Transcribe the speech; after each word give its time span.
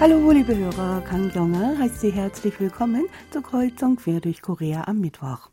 Hallo, 0.00 0.30
liebe 0.30 0.56
Hörer, 0.56 1.02
Kang 1.02 1.30
Jonger 1.30 1.76
heißt 1.78 2.00
Sie 2.00 2.10
herzlich 2.10 2.58
willkommen 2.58 3.04
zur 3.30 3.42
Kreuzung 3.42 3.96
quer 3.96 4.20
durch 4.20 4.40
Korea 4.40 4.84
am 4.84 4.98
Mittwoch. 4.98 5.50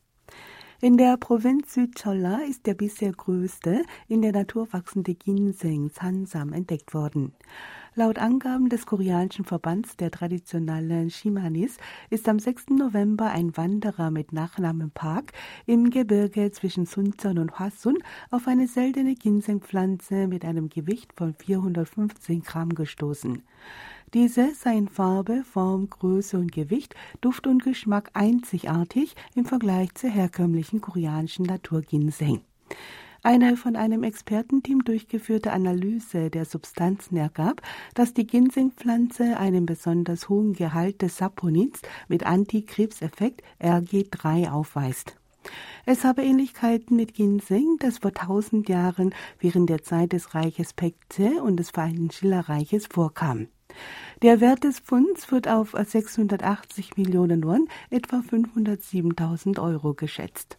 In 0.79 0.95
der 0.95 1.17
Provinz 1.17 1.73
Südcholla 1.73 2.39
ist 2.47 2.65
der 2.65 2.73
bisher 2.73 3.11
größte 3.11 3.83
in 4.07 4.21
der 4.21 4.31
Natur 4.31 4.71
wachsende 4.71 5.15
Ginseng 5.15 5.89
Sansam 5.89 6.53
entdeckt 6.53 6.93
worden. 6.93 7.33
Laut 7.93 8.19
Angaben 8.19 8.69
des 8.69 8.85
koreanischen 8.85 9.43
Verbands 9.43 9.97
der 9.97 10.11
traditionellen 10.11 11.09
Shimanis 11.09 11.75
ist 12.09 12.29
am 12.29 12.39
6. 12.39 12.69
November 12.69 13.31
ein 13.31 13.57
Wanderer 13.57 14.11
mit 14.11 14.31
Nachnamen 14.31 14.91
Park 14.91 15.33
im 15.65 15.89
Gebirge 15.89 16.51
zwischen 16.51 16.85
Suncheon 16.85 17.39
und 17.39 17.59
Hwasun 17.59 17.97
auf 18.31 18.47
eine 18.47 18.67
seltene 18.67 19.15
Ginsengpflanze 19.15 20.27
mit 20.27 20.45
einem 20.45 20.69
Gewicht 20.69 21.11
von 21.17 21.33
415 21.33 22.43
Gramm 22.43 22.75
gestoßen. 22.75 23.43
Diese 24.13 24.55
seien 24.55 24.87
Farbe, 24.87 25.43
Form, 25.43 25.89
Größe 25.89 26.37
und 26.37 26.53
Gewicht, 26.53 26.95
Duft 27.19 27.45
und 27.45 27.63
Geschmack 27.63 28.09
einzigartig 28.13 29.15
im 29.35 29.43
Vergleich 29.43 29.93
zur 29.95 30.09
herkömmlichen 30.09 30.79
koreanischen 30.79 31.45
Naturginseng. 31.45 32.41
Eine 33.21 33.57
von 33.57 33.75
einem 33.75 34.03
Expertenteam 34.03 34.85
durchgeführte 34.85 35.51
Analyse 35.51 36.29
der 36.29 36.45
Substanzen 36.45 37.17
ergab, 37.17 37.61
dass 37.95 38.13
die 38.13 38.25
Ginsengpflanze 38.25 39.35
einen 39.37 39.65
besonders 39.65 40.29
hohen 40.29 40.53
Gehalt 40.53 41.01
des 41.01 41.17
Saponins 41.17 41.81
mit 42.07 42.25
Antikrebseffekt 42.25 43.43
RG3 43.59 44.49
aufweist. 44.49 45.17
Es 45.85 46.05
habe 46.05 46.23
Ähnlichkeiten 46.23 46.95
mit 46.95 47.13
Ginseng, 47.13 47.75
das 47.79 47.97
vor 47.97 48.13
tausend 48.13 48.69
Jahren 48.69 49.13
während 49.39 49.69
der 49.69 49.83
Zeit 49.83 50.13
des 50.13 50.33
Reiches 50.33 50.73
Pekze 50.73 51.41
und 51.43 51.57
des 51.57 51.71
Vereinten 51.71 52.11
Schillerreiches 52.11 52.87
vorkam. 52.87 53.47
Der 54.23 54.41
Wert 54.41 54.63
des 54.63 54.79
Funds 54.79 55.31
wird 55.31 55.47
auf 55.47 55.75
680 55.77 56.97
Millionen 56.97 57.43
Won, 57.43 57.67
etwa 57.89 58.17
507.000 58.17 59.61
Euro 59.61 59.93
geschätzt. 59.93 60.57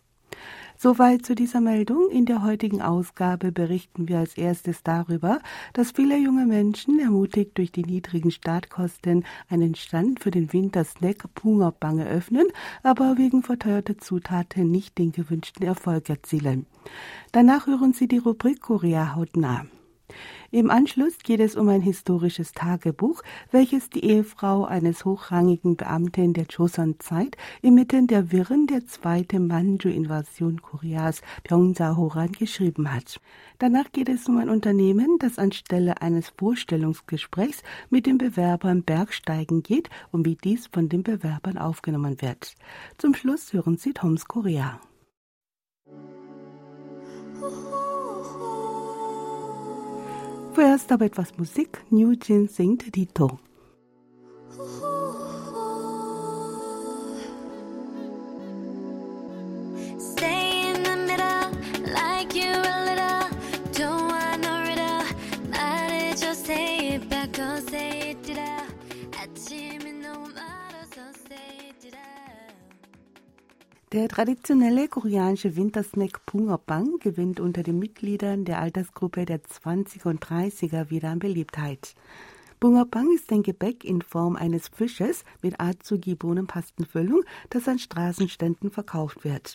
Soweit 0.81 1.27
zu 1.27 1.35
dieser 1.35 1.61
Meldung. 1.61 2.09
In 2.09 2.25
der 2.25 2.45
heutigen 2.45 2.81
Ausgabe 2.81 3.51
berichten 3.51 4.09
wir 4.09 4.19
als 4.19 4.39
erstes 4.39 4.85
darüber, 4.85 5.41
dass 5.73 5.91
viele 5.91 6.17
junge 6.17 6.47
Menschen 6.47 7.01
ermutigt 7.01 7.59
durch 7.59 7.73
die 7.73 7.83
niedrigen 7.83 8.31
Startkosten 8.31 9.25
einen 9.49 9.75
Stand 9.75 10.21
für 10.21 10.31
den 10.31 10.53
Wintersnack 10.53 11.35
Pungerbang 11.35 11.99
eröffnen, 11.99 12.47
aber 12.85 13.19
wegen 13.19 13.43
verteuerter 13.43 13.99
Zutaten 13.99 14.71
nicht 14.71 14.99
den 14.99 15.11
gewünschten 15.11 15.67
Erfolg 15.67 16.09
erzielen. 16.09 16.67
Danach 17.33 17.67
hören 17.67 17.93
Sie 17.93 18.07
die 18.07 18.19
Rubrik 18.19 18.61
Korea 18.61 19.17
hautnah. 19.17 19.67
Im 20.51 20.71
Anschluss 20.71 21.19
geht 21.19 21.41
es 21.41 21.57
um 21.57 21.69
ein 21.69 21.83
historisches 21.83 22.53
Tagebuch, 22.53 23.23
welches 23.51 23.91
die 23.91 24.03
Ehefrau 24.03 24.65
eines 24.65 25.05
hochrangigen 25.05 25.77
Beamten 25.77 26.33
der 26.33 26.47
Joseon-Zeit 26.49 27.37
inmitten 27.61 28.07
der 28.07 28.33
Wirren 28.33 28.67
der 28.67 28.87
zweiten 28.87 29.47
Manchu-Invasion 29.47 30.63
Koreas 30.63 31.21
Pyeongja-Horan 31.45 32.33
geschrieben 32.33 32.91
hat. 32.95 33.21
Danach 33.59 33.93
geht 33.93 34.09
es 34.09 34.27
um 34.27 34.39
ein 34.39 34.49
Unternehmen, 34.49 35.19
das 35.19 35.39
anstelle 35.39 36.01
eines 36.01 36.33
Vorstellungsgesprächs 36.39 37.63
mit 37.91 38.07
den 38.07 38.17
Bewerbern 38.17 38.85
Bergsteigen 38.85 39.63
geht 39.63 39.91
und 40.13 40.25
wie 40.25 40.37
dies 40.37 40.67
von 40.69 40.89
den 40.89 41.03
Bewerbern 41.03 41.59
aufgenommen 41.59 42.23
wird. 42.23 42.55
Zum 42.97 43.13
Schluss 43.13 43.53
hören 43.53 43.77
Sie 43.77 43.93
Toms 43.93 44.27
Korea. 44.27 44.81
Vorerst 50.59 50.91
aber 50.91 51.05
etwas 51.05 51.39
Musik. 51.39 51.85
New 51.89 52.15
Jin 52.21 52.49
singt 52.49 52.97
Dito. 52.97 53.39
Der 73.93 74.07
traditionelle 74.07 74.87
koreanische 74.87 75.57
Wintersnack 75.57 76.27
Bungerbang 76.27 76.99
gewinnt 76.99 77.41
unter 77.41 77.63
den 77.63 77.79
Mitgliedern 77.79 78.45
der 78.45 78.61
Altersgruppe 78.61 79.25
der 79.25 79.43
20er 79.43 80.09
und 80.09 80.23
30er 80.23 80.91
wieder 80.91 81.09
an 81.09 81.21
Beliebtheit. 81.21 81.95
Bungerbang 82.61 83.11
ist 83.15 83.33
ein 83.33 83.43
Gebäck 83.43 83.85
in 83.85 84.03
Form 84.03 84.37
eines 84.37 84.69
Fisches 84.69 85.25
mit 85.41 85.59
Azuki-Bohnenpastenfüllung, 85.59 87.23
das 87.49 87.67
an 87.67 87.79
Straßenständen 87.79 88.71
verkauft 88.71 89.25
wird. 89.25 89.55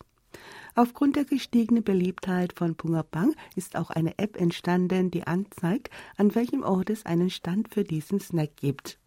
Aufgrund 0.74 1.16
der 1.16 1.26
gestiegenen 1.26 1.84
Beliebtheit 1.84 2.54
von 2.54 2.74
Bungerbang 2.74 3.36
ist 3.56 3.76
auch 3.76 3.92
eine 3.92 4.18
App 4.18 4.42
entstanden, 4.42 5.12
die 5.12 5.28
anzeigt, 5.28 5.92
an 6.18 6.34
welchem 6.34 6.64
Ort 6.64 6.90
es 6.90 7.06
einen 7.06 7.30
Stand 7.30 7.72
für 7.72 7.84
diesen 7.84 8.20
Snack 8.20 8.56
gibt. 8.56 8.98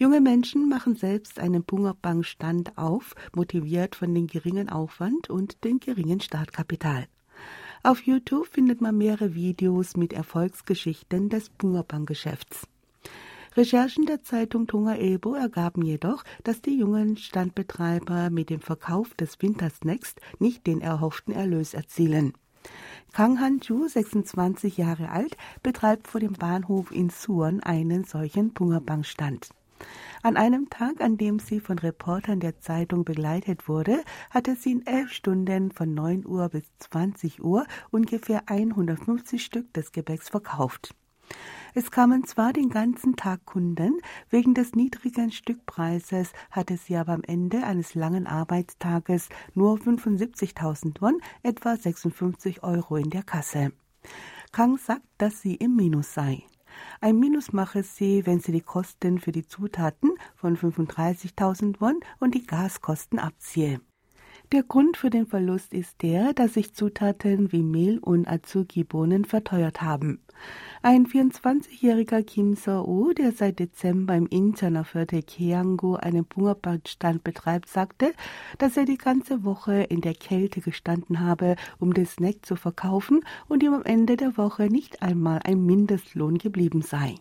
Junge 0.00 0.20
Menschen 0.20 0.68
machen 0.68 0.94
selbst 0.94 1.40
einen 1.40 1.64
Bungerbang-Stand 1.64 2.78
auf, 2.78 3.16
motiviert 3.34 3.96
von 3.96 4.14
dem 4.14 4.28
geringen 4.28 4.68
Aufwand 4.68 5.28
und 5.28 5.64
dem 5.64 5.80
geringen 5.80 6.20
Startkapital. 6.20 7.08
Auf 7.82 8.02
YouTube 8.02 8.46
findet 8.46 8.80
man 8.80 8.96
mehrere 8.96 9.34
Videos 9.34 9.96
mit 9.96 10.12
Erfolgsgeschichten 10.12 11.30
des 11.30 11.50
Bungerbang-Geschäfts. 11.50 12.68
Recherchen 13.56 14.06
der 14.06 14.22
Zeitung 14.22 14.68
Tonga 14.68 14.94
Ebo 14.94 15.34
ergaben 15.34 15.82
jedoch, 15.82 16.22
dass 16.44 16.62
die 16.62 16.78
jungen 16.78 17.16
Standbetreiber 17.16 18.30
mit 18.30 18.50
dem 18.50 18.60
Verkauf 18.60 19.14
des 19.14 19.42
Wintersnacks 19.42 20.14
nicht 20.38 20.64
den 20.68 20.80
erhofften 20.80 21.34
Erlös 21.34 21.74
erzielen. 21.74 22.34
Kang 23.12 23.40
Han-ju, 23.40 23.88
26 23.88 24.76
Jahre 24.76 25.08
alt, 25.08 25.36
betreibt 25.64 26.06
vor 26.06 26.20
dem 26.20 26.34
Bahnhof 26.34 26.92
in 26.92 27.10
Suwon 27.10 27.58
einen 27.60 28.04
solchen 28.04 28.52
Bungerbang-Stand. 28.52 29.48
An 30.22 30.36
einem 30.36 30.68
Tag, 30.68 31.00
an 31.00 31.16
dem 31.16 31.38
sie 31.38 31.60
von 31.60 31.78
Reportern 31.78 32.40
der 32.40 32.58
Zeitung 32.60 33.04
begleitet 33.04 33.68
wurde, 33.68 34.02
hatte 34.30 34.56
sie 34.56 34.72
in 34.72 34.86
elf 34.86 35.12
Stunden 35.12 35.70
von 35.70 35.94
9 35.94 36.26
Uhr 36.26 36.48
bis 36.48 36.64
20 36.78 37.42
Uhr 37.42 37.66
ungefähr 37.90 38.42
150 38.46 39.44
Stück 39.44 39.72
des 39.74 39.92
Gebäcks 39.92 40.28
verkauft. 40.28 40.94
Es 41.74 41.90
kamen 41.90 42.24
zwar 42.24 42.52
den 42.52 42.70
ganzen 42.70 43.16
Tag 43.16 43.44
Kunden, 43.44 44.00
wegen 44.30 44.54
des 44.54 44.74
niedrigen 44.74 45.30
Stückpreises 45.30 46.32
hatte 46.50 46.76
sie 46.76 46.96
aber 46.96 47.12
am 47.12 47.22
Ende 47.22 47.62
eines 47.62 47.94
langen 47.94 48.26
Arbeitstages 48.26 49.28
nur 49.54 49.76
75.000 49.76 51.00
Won, 51.00 51.20
etwa 51.42 51.76
56 51.76 52.62
Euro 52.62 52.96
in 52.96 53.10
der 53.10 53.22
Kasse. 53.22 53.72
Kang 54.52 54.78
sagt, 54.78 55.06
dass 55.18 55.42
sie 55.42 55.54
im 55.54 55.76
Minus 55.76 56.14
sei. 56.14 56.42
Ein 57.00 57.18
Minus 57.18 57.52
mache 57.52 57.82
sie, 57.82 58.26
wenn 58.26 58.40
sie 58.40 58.52
die 58.52 58.60
Kosten 58.60 59.18
für 59.18 59.32
die 59.32 59.46
Zutaten 59.46 60.10
von 60.34 60.56
35.000 60.56 61.80
Won 61.80 62.00
und 62.18 62.34
die 62.34 62.46
Gaskosten 62.46 63.18
abziehe. 63.18 63.80
Der 64.50 64.62
Grund 64.62 64.96
für 64.96 65.10
den 65.10 65.26
Verlust 65.26 65.74
ist 65.74 66.00
der, 66.00 66.32
dass 66.32 66.54
sich 66.54 66.72
Zutaten 66.72 67.52
wie 67.52 67.62
Mehl 67.62 67.98
und 67.98 68.26
Azuki-Bohnen 68.26 69.26
verteuert 69.26 69.82
haben. 69.82 70.20
Ein 70.80 71.06
24-jähriger 71.06 72.22
Kim 72.22 72.54
So-woo, 72.56 73.12
der 73.12 73.32
seit 73.32 73.58
Dezember 73.58 74.14
im 74.14 74.26
Incheoner 74.26 74.86
Viertel 74.86 75.22
Keango 75.22 75.96
einen 75.96 76.24
Bungerbandstand 76.24 77.24
betreibt, 77.24 77.68
sagte, 77.68 78.14
dass 78.56 78.78
er 78.78 78.86
die 78.86 78.96
ganze 78.96 79.44
Woche 79.44 79.82
in 79.82 80.00
der 80.00 80.14
Kälte 80.14 80.62
gestanden 80.62 81.20
habe, 81.20 81.56
um 81.78 81.92
den 81.92 82.06
Snack 82.06 82.46
zu 82.46 82.56
verkaufen 82.56 83.20
und 83.48 83.62
ihm 83.62 83.74
am 83.74 83.82
Ende 83.82 84.16
der 84.16 84.38
Woche 84.38 84.68
nicht 84.68 85.02
einmal 85.02 85.40
ein 85.44 85.66
Mindestlohn 85.66 86.38
geblieben 86.38 86.80
sei. 86.80 87.16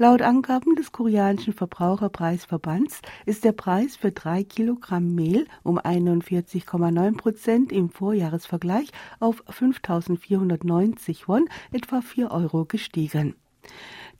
Laut 0.00 0.22
Angaben 0.22 0.76
des 0.76 0.92
koreanischen 0.92 1.52
Verbraucherpreisverbands 1.52 3.02
ist 3.26 3.44
der 3.44 3.52
Preis 3.52 3.96
für 3.98 4.10
drei 4.10 4.44
Kilogramm 4.44 5.14
Mehl 5.14 5.46
um 5.62 5.78
41,9 5.78 7.18
Prozent 7.18 7.70
im 7.70 7.90
Vorjahresvergleich 7.90 8.92
auf 9.18 9.44
5.490 9.46 11.24
Won, 11.26 11.44
etwa 11.70 12.00
4 12.00 12.30
Euro 12.30 12.64
gestiegen. 12.64 13.34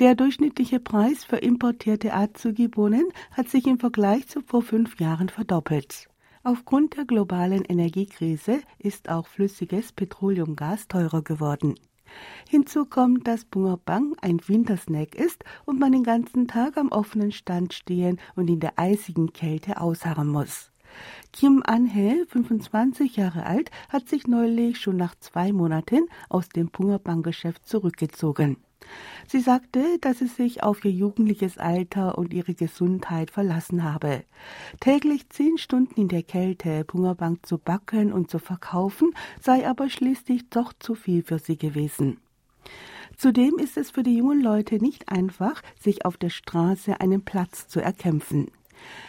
Der 0.00 0.14
durchschnittliche 0.14 0.80
Preis 0.80 1.24
für 1.24 1.38
importierte 1.38 2.12
Azuki-Bohnen 2.12 3.08
hat 3.30 3.48
sich 3.48 3.66
im 3.66 3.78
Vergleich 3.78 4.28
zu 4.28 4.42
vor 4.42 4.60
fünf 4.60 5.00
Jahren 5.00 5.30
verdoppelt. 5.30 6.10
Aufgrund 6.42 6.98
der 6.98 7.06
globalen 7.06 7.64
Energiekrise 7.64 8.60
ist 8.78 9.08
auch 9.08 9.26
flüssiges 9.26 9.92
Petroleumgas 9.92 10.88
teurer 10.88 11.22
geworden. 11.22 11.74
Hinzu 12.48 12.84
kommt, 12.84 13.26
dass 13.26 13.44
Bungerbang 13.44 14.16
ein 14.20 14.40
Wintersnack 14.46 15.14
ist 15.14 15.44
und 15.64 15.78
man 15.78 15.92
den 15.92 16.04
ganzen 16.04 16.48
Tag 16.48 16.76
am 16.76 16.88
offenen 16.88 17.32
Stand 17.32 17.74
stehen 17.74 18.18
und 18.36 18.48
in 18.48 18.60
der 18.60 18.78
eisigen 18.78 19.32
Kälte 19.32 19.80
ausharren 19.80 20.28
muss. 20.28 20.70
Kim 21.32 21.62
An-hee, 21.64 22.24
25 22.26 23.16
Jahre 23.16 23.46
alt, 23.46 23.70
hat 23.88 24.08
sich 24.08 24.26
neulich 24.26 24.80
schon 24.80 24.96
nach 24.96 25.14
zwei 25.20 25.52
Monaten 25.52 26.08
aus 26.28 26.48
dem 26.48 26.68
Bungerbang-Geschäft 26.68 27.66
zurückgezogen. 27.66 28.56
Sie 29.28 29.40
sagte, 29.40 29.98
dass 30.00 30.18
sie 30.18 30.26
sich 30.26 30.62
auf 30.62 30.84
ihr 30.84 30.90
jugendliches 30.90 31.58
Alter 31.58 32.18
und 32.18 32.32
ihre 32.32 32.54
Gesundheit 32.54 33.30
verlassen 33.30 33.84
habe. 33.84 34.24
Täglich 34.80 35.28
zehn 35.28 35.58
Stunden 35.58 36.00
in 36.00 36.08
der 36.08 36.22
Kälte 36.22 36.84
Bungerbank 36.84 37.46
zu 37.46 37.58
backen 37.58 38.12
und 38.12 38.30
zu 38.30 38.38
verkaufen, 38.38 39.12
sei 39.40 39.68
aber 39.68 39.88
schließlich 39.88 40.48
doch 40.50 40.72
zu 40.78 40.94
viel 40.94 41.22
für 41.22 41.38
sie 41.38 41.56
gewesen. 41.56 42.18
Zudem 43.16 43.58
ist 43.58 43.76
es 43.76 43.90
für 43.90 44.02
die 44.02 44.16
jungen 44.16 44.40
Leute 44.40 44.76
nicht 44.76 45.10
einfach, 45.10 45.62
sich 45.78 46.04
auf 46.04 46.16
der 46.16 46.30
Straße 46.30 47.00
einen 47.00 47.22
Platz 47.22 47.68
zu 47.68 47.80
erkämpfen. 47.80 48.50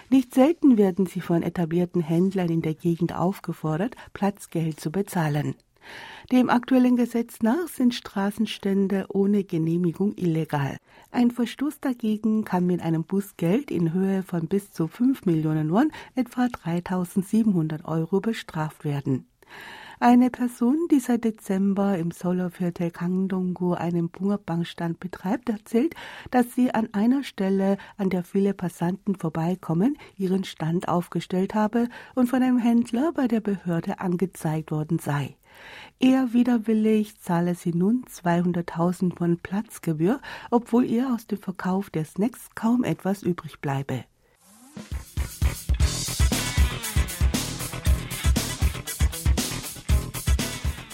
Nicht 0.09 0.33
selten 0.33 0.77
werden 0.77 1.05
sie 1.05 1.21
von 1.21 1.43
etablierten 1.43 2.01
Händlern 2.01 2.49
in 2.49 2.61
der 2.61 2.73
Gegend 2.73 3.15
aufgefordert, 3.15 3.95
Platzgeld 4.13 4.79
zu 4.79 4.91
bezahlen. 4.91 5.55
Dem 6.31 6.49
aktuellen 6.49 6.95
Gesetz 6.95 7.41
nach 7.41 7.67
sind 7.67 7.93
Straßenstände 7.93 9.05
ohne 9.09 9.43
Genehmigung 9.43 10.13
illegal. 10.15 10.77
Ein 11.11 11.31
Verstoß 11.31 11.79
dagegen 11.81 12.45
kann 12.45 12.65
mit 12.65 12.81
einem 12.81 13.03
Bußgeld 13.03 13.69
in 13.69 13.93
Höhe 13.93 14.23
von 14.23 14.47
bis 14.47 14.71
zu 14.71 14.87
5 14.87 15.25
Millionen 15.25 15.71
Won, 15.71 15.91
etwa 16.15 16.47
3700 16.47 17.85
Euro, 17.85 18.21
bestraft 18.21 18.85
werden. 18.85 19.25
Eine 20.03 20.31
Person, 20.31 20.87
die 20.89 20.99
seit 20.99 21.25
Dezember 21.25 21.95
im 21.95 22.09
Soloviertel 22.09 22.91
einen 22.97 24.09
Bungerbankstand 24.09 24.99
betreibt, 24.99 25.47
erzählt, 25.47 25.93
dass 26.31 26.55
sie 26.55 26.73
an 26.73 26.89
einer 26.91 27.23
Stelle, 27.23 27.77
an 27.97 28.09
der 28.09 28.23
viele 28.23 28.55
Passanten 28.55 29.13
vorbeikommen, 29.15 29.99
ihren 30.17 30.43
Stand 30.43 30.87
aufgestellt 30.87 31.53
habe 31.53 31.87
und 32.15 32.29
von 32.29 32.41
einem 32.41 32.57
Händler 32.57 33.11
bei 33.13 33.27
der 33.27 33.41
Behörde 33.41 33.99
angezeigt 33.99 34.71
worden 34.71 34.97
sei. 34.97 35.35
Eher 35.99 36.33
widerwillig 36.33 37.19
zahle 37.19 37.53
sie 37.53 37.75
nun 37.75 38.03
200.000 38.09 39.15
von 39.15 39.37
Platzgebühr, 39.37 40.19
obwohl 40.49 40.85
ihr 40.85 41.13
aus 41.13 41.27
dem 41.27 41.37
Verkauf 41.37 41.91
der 41.91 42.05
Snacks 42.05 42.49
kaum 42.55 42.83
etwas 42.83 43.21
übrig 43.21 43.61
bleibe. 43.61 44.05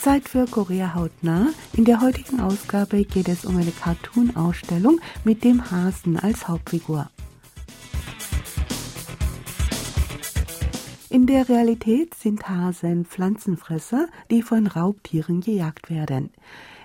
Zeit 0.08 0.30
für 0.30 0.46
Korea 0.46 0.96
hautnah. 0.96 1.48
In 1.74 1.84
der 1.84 2.00
heutigen 2.00 2.40
Ausgabe 2.40 3.04
geht 3.04 3.28
es 3.28 3.44
um 3.44 3.58
eine 3.58 3.72
Cartoon-Ausstellung 3.72 5.02
mit 5.26 5.44
dem 5.44 5.70
Hasen 5.70 6.18
als 6.18 6.48
Hauptfigur. 6.48 7.10
In 11.10 11.28
der 11.28 11.50
Realität 11.50 12.14
sind 12.14 12.48
Hasen 12.48 13.04
Pflanzenfresser, 13.04 14.08
die 14.32 14.44
von 14.44 14.68
Raubtieren 14.68 15.42
gejagt 15.42 15.90
werden. 15.90 16.30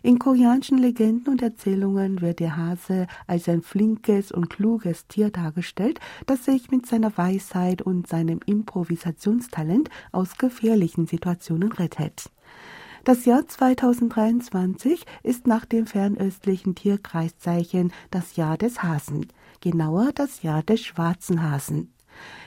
In 0.03 0.19
koreanischen 0.19 0.79
Legenden 0.79 1.33
und 1.33 1.43
Erzählungen 1.43 2.23
wird 2.23 2.41
der 2.41 2.57
Hase 2.57 3.07
als 3.29 3.49
ein 3.49 3.63
flinkes 3.63 4.33
und 4.33 4.51
kluges 4.51 5.07
Tier 5.07 5.31
dargestellt, 5.31 6.01
das 6.27 6.45
sich 6.47 6.73
mit 6.73 6.87
seiner 6.87 7.17
Weisheit 7.17 7.83
und 7.83 8.09
seinem 8.09 8.41
Improvisationstalent 8.47 9.91
aus 10.11 10.39
gefährlichen 10.39 11.07
Situationen 11.07 11.71
rettet. 11.71 12.33
Das 13.05 13.25
Jahr 13.25 13.49
2023 13.49 15.05
ist 15.25 15.49
nach 15.49 15.65
dem 15.65 15.87
fernöstlichen 15.87 16.77
Tierkreiszeichen 16.77 17.93
das 18.13 18.37
Jahr 18.37 18.57
des 18.57 18.85
Hasen, 18.85 19.27
genauer 19.61 20.13
das 20.15 20.43
Jahr 20.43 20.63
des 20.63 20.85
schwarzen 20.85 21.43
Hasen. 21.43 21.93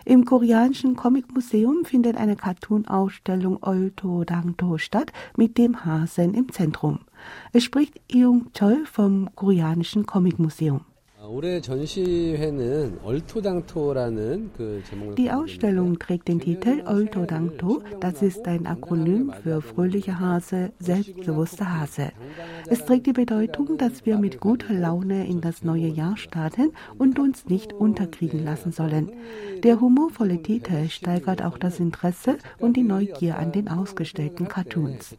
Im 0.06 0.24
koreanischen 0.24 0.96
Comicmuseum 0.96 1.84
findet 1.84 2.16
eine 2.16 2.38
Cartoon-Ausstellung 2.38 3.64
Olto 3.64 4.24
Dangto 4.24 4.78
statt 4.78 5.12
mit 5.36 5.58
dem 5.58 5.84
Hasen 5.84 6.34
im 6.34 6.50
Zentrum. 6.50 7.00
Es 7.52 7.66
spricht 7.66 8.00
Iung 8.10 8.54
Chol 8.58 8.86
vom 8.86 9.30
koreanischen 9.36 10.06
Comicmuseum. 10.06 10.86
Die 15.17 15.31
Ausstellung 15.31 15.99
trägt 15.99 16.29
den 16.29 16.41
Titel 16.41 16.83
Oltodangto. 16.87 17.83
Das 18.01 18.23
ist 18.23 18.47
ein 18.47 18.67
Akronym 18.67 19.33
für 19.43 19.61
fröhlicher 19.61 20.19
Hase, 20.19 20.73
selbstbewusster 20.79 21.79
Hase. 21.79 22.13
Es 22.69 22.87
trägt 22.87 23.07
die 23.07 23.13
Bedeutung, 23.13 23.77
dass 23.77 24.07
wir 24.07 24.17
mit 24.17 24.41
guter 24.41 24.73
Laune 24.73 25.27
in 25.27 25.43
das 25.43 25.63
neue 25.63 25.89
Jahr 25.89 26.17
starten 26.17 26.73
und 26.97 27.19
uns 27.19 27.47
nicht 27.47 27.75
unterkriegen 27.75 28.43
lassen 28.43 28.73
sollen. 28.73 29.13
Der 29.63 29.79
humorvolle 29.79 30.43
Titel 30.43 30.89
steigert 30.89 31.45
auch 31.45 31.59
das 31.59 31.81
Interesse 31.81 32.39
und 32.59 32.79
die 32.79 32.83
Neugier 32.83 33.39
an 33.39 33.53
den 33.53 33.69
ausgestellten 33.69 34.49
Cartoons. 34.49 35.17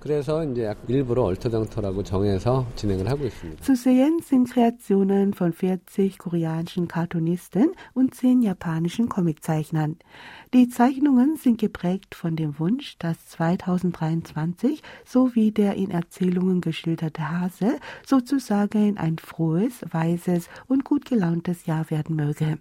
그래서 0.00 0.44
이제 0.44 0.74
일부러 0.88 1.24
얼토당토라고 1.24 2.02
정해서 2.04 2.66
진행을 2.76 3.03
zu 3.61 3.75
sehen 3.75 4.19
sind 4.23 4.49
Kreationen 4.51 5.33
von 5.33 5.53
40 5.53 6.17
koreanischen 6.17 6.87
Cartoonisten 6.87 7.71
und 7.93 8.15
10 8.15 8.41
japanischen 8.41 9.09
Comiczeichnern. 9.09 9.97
Die 10.53 10.69
Zeichnungen 10.69 11.35
sind 11.35 11.59
geprägt 11.59 12.15
von 12.15 12.35
dem 12.35 12.59
Wunsch, 12.59 12.97
dass 12.97 13.27
2023 13.27 14.81
sowie 15.05 15.51
der 15.51 15.75
in 15.75 15.91
Erzählungen 15.91 16.61
geschilderte 16.61 17.29
Hase 17.29 17.79
sozusagen 18.05 18.97
ein 18.97 19.17
frohes, 19.17 19.83
weises 19.91 20.49
und 20.67 20.83
gut 20.83 21.05
gelauntes 21.05 21.65
Jahr 21.65 21.89
werden 21.89 22.15
möge. 22.15 22.57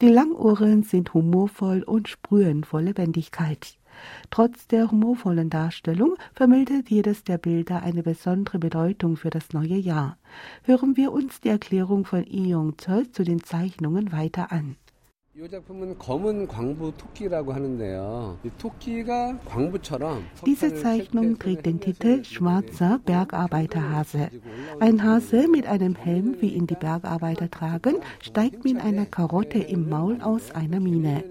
Die 0.00 0.08
Langohren 0.08 0.82
sind 0.82 1.12
humorvoll 1.12 1.82
und 1.82 2.08
sprühen 2.08 2.64
vor 2.64 2.80
Lebendigkeit. 2.80 3.76
Trotz 4.30 4.66
der 4.66 4.90
humorvollen 4.90 5.50
Darstellung 5.50 6.14
vermittelt 6.32 6.88
jedes 6.88 7.22
der 7.22 7.36
Bilder 7.36 7.82
eine 7.82 8.02
besondere 8.02 8.58
Bedeutung 8.58 9.18
für 9.18 9.28
das 9.28 9.52
neue 9.52 9.76
Jahr. 9.76 10.16
Hören 10.62 10.96
wir 10.96 11.12
uns 11.12 11.42
die 11.42 11.50
Erklärung 11.50 12.06
von 12.06 12.24
Lee 12.24 12.48
Yong-chol 12.48 13.12
zu 13.12 13.24
den 13.24 13.44
Zeichnungen 13.44 14.10
weiter 14.10 14.50
an. 14.50 14.76
Diese 20.44 20.74
Zeichnung 20.74 21.38
trägt 21.38 21.66
den 21.66 21.80
Titel 21.80 22.24
Schwarzer 22.24 23.00
Bergarbeiterhase. 23.04 24.28
Ein 24.80 25.04
Hase 25.04 25.46
mit 25.46 25.68
einem 25.68 25.94
Helm, 25.94 26.34
wie 26.40 26.48
ihn 26.48 26.66
die 26.66 26.74
Bergarbeiter 26.74 27.48
tragen, 27.48 27.96
steigt 28.20 28.64
mit 28.64 28.80
einer 28.80 29.06
Karotte 29.06 29.58
im 29.60 29.88
Maul 29.88 30.20
aus 30.20 30.50
einer 30.50 30.80
Mine. 30.80 31.22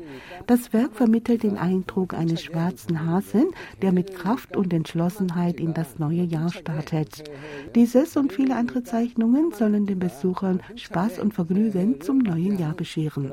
Das 0.47 0.71
Werk 0.71 0.95
vermittelt 0.95 1.43
den 1.43 1.57
Eindruck 1.57 2.13
eines 2.13 2.41
schwarzen 2.41 3.05
Hasen, 3.05 3.47
der 3.81 3.91
mit 3.91 4.15
Kraft 4.15 4.55
und 4.55 4.73
Entschlossenheit 4.73 5.59
in 5.59 5.73
das 5.73 5.99
neue 5.99 6.23
Jahr 6.23 6.53
startet. 6.53 7.29
Dieses 7.75 8.15
und 8.15 8.31
viele 8.31 8.55
andere 8.55 8.81
Zeichnungen 8.83 9.51
sollen 9.51 9.85
den 9.85 9.99
Besuchern 9.99 10.61
Spaß 10.75 11.19
und 11.19 11.33
Vergnügen 11.33 11.99
zum 11.99 12.19
neuen 12.19 12.57
Jahr 12.57 12.73
bescheren. 12.73 13.29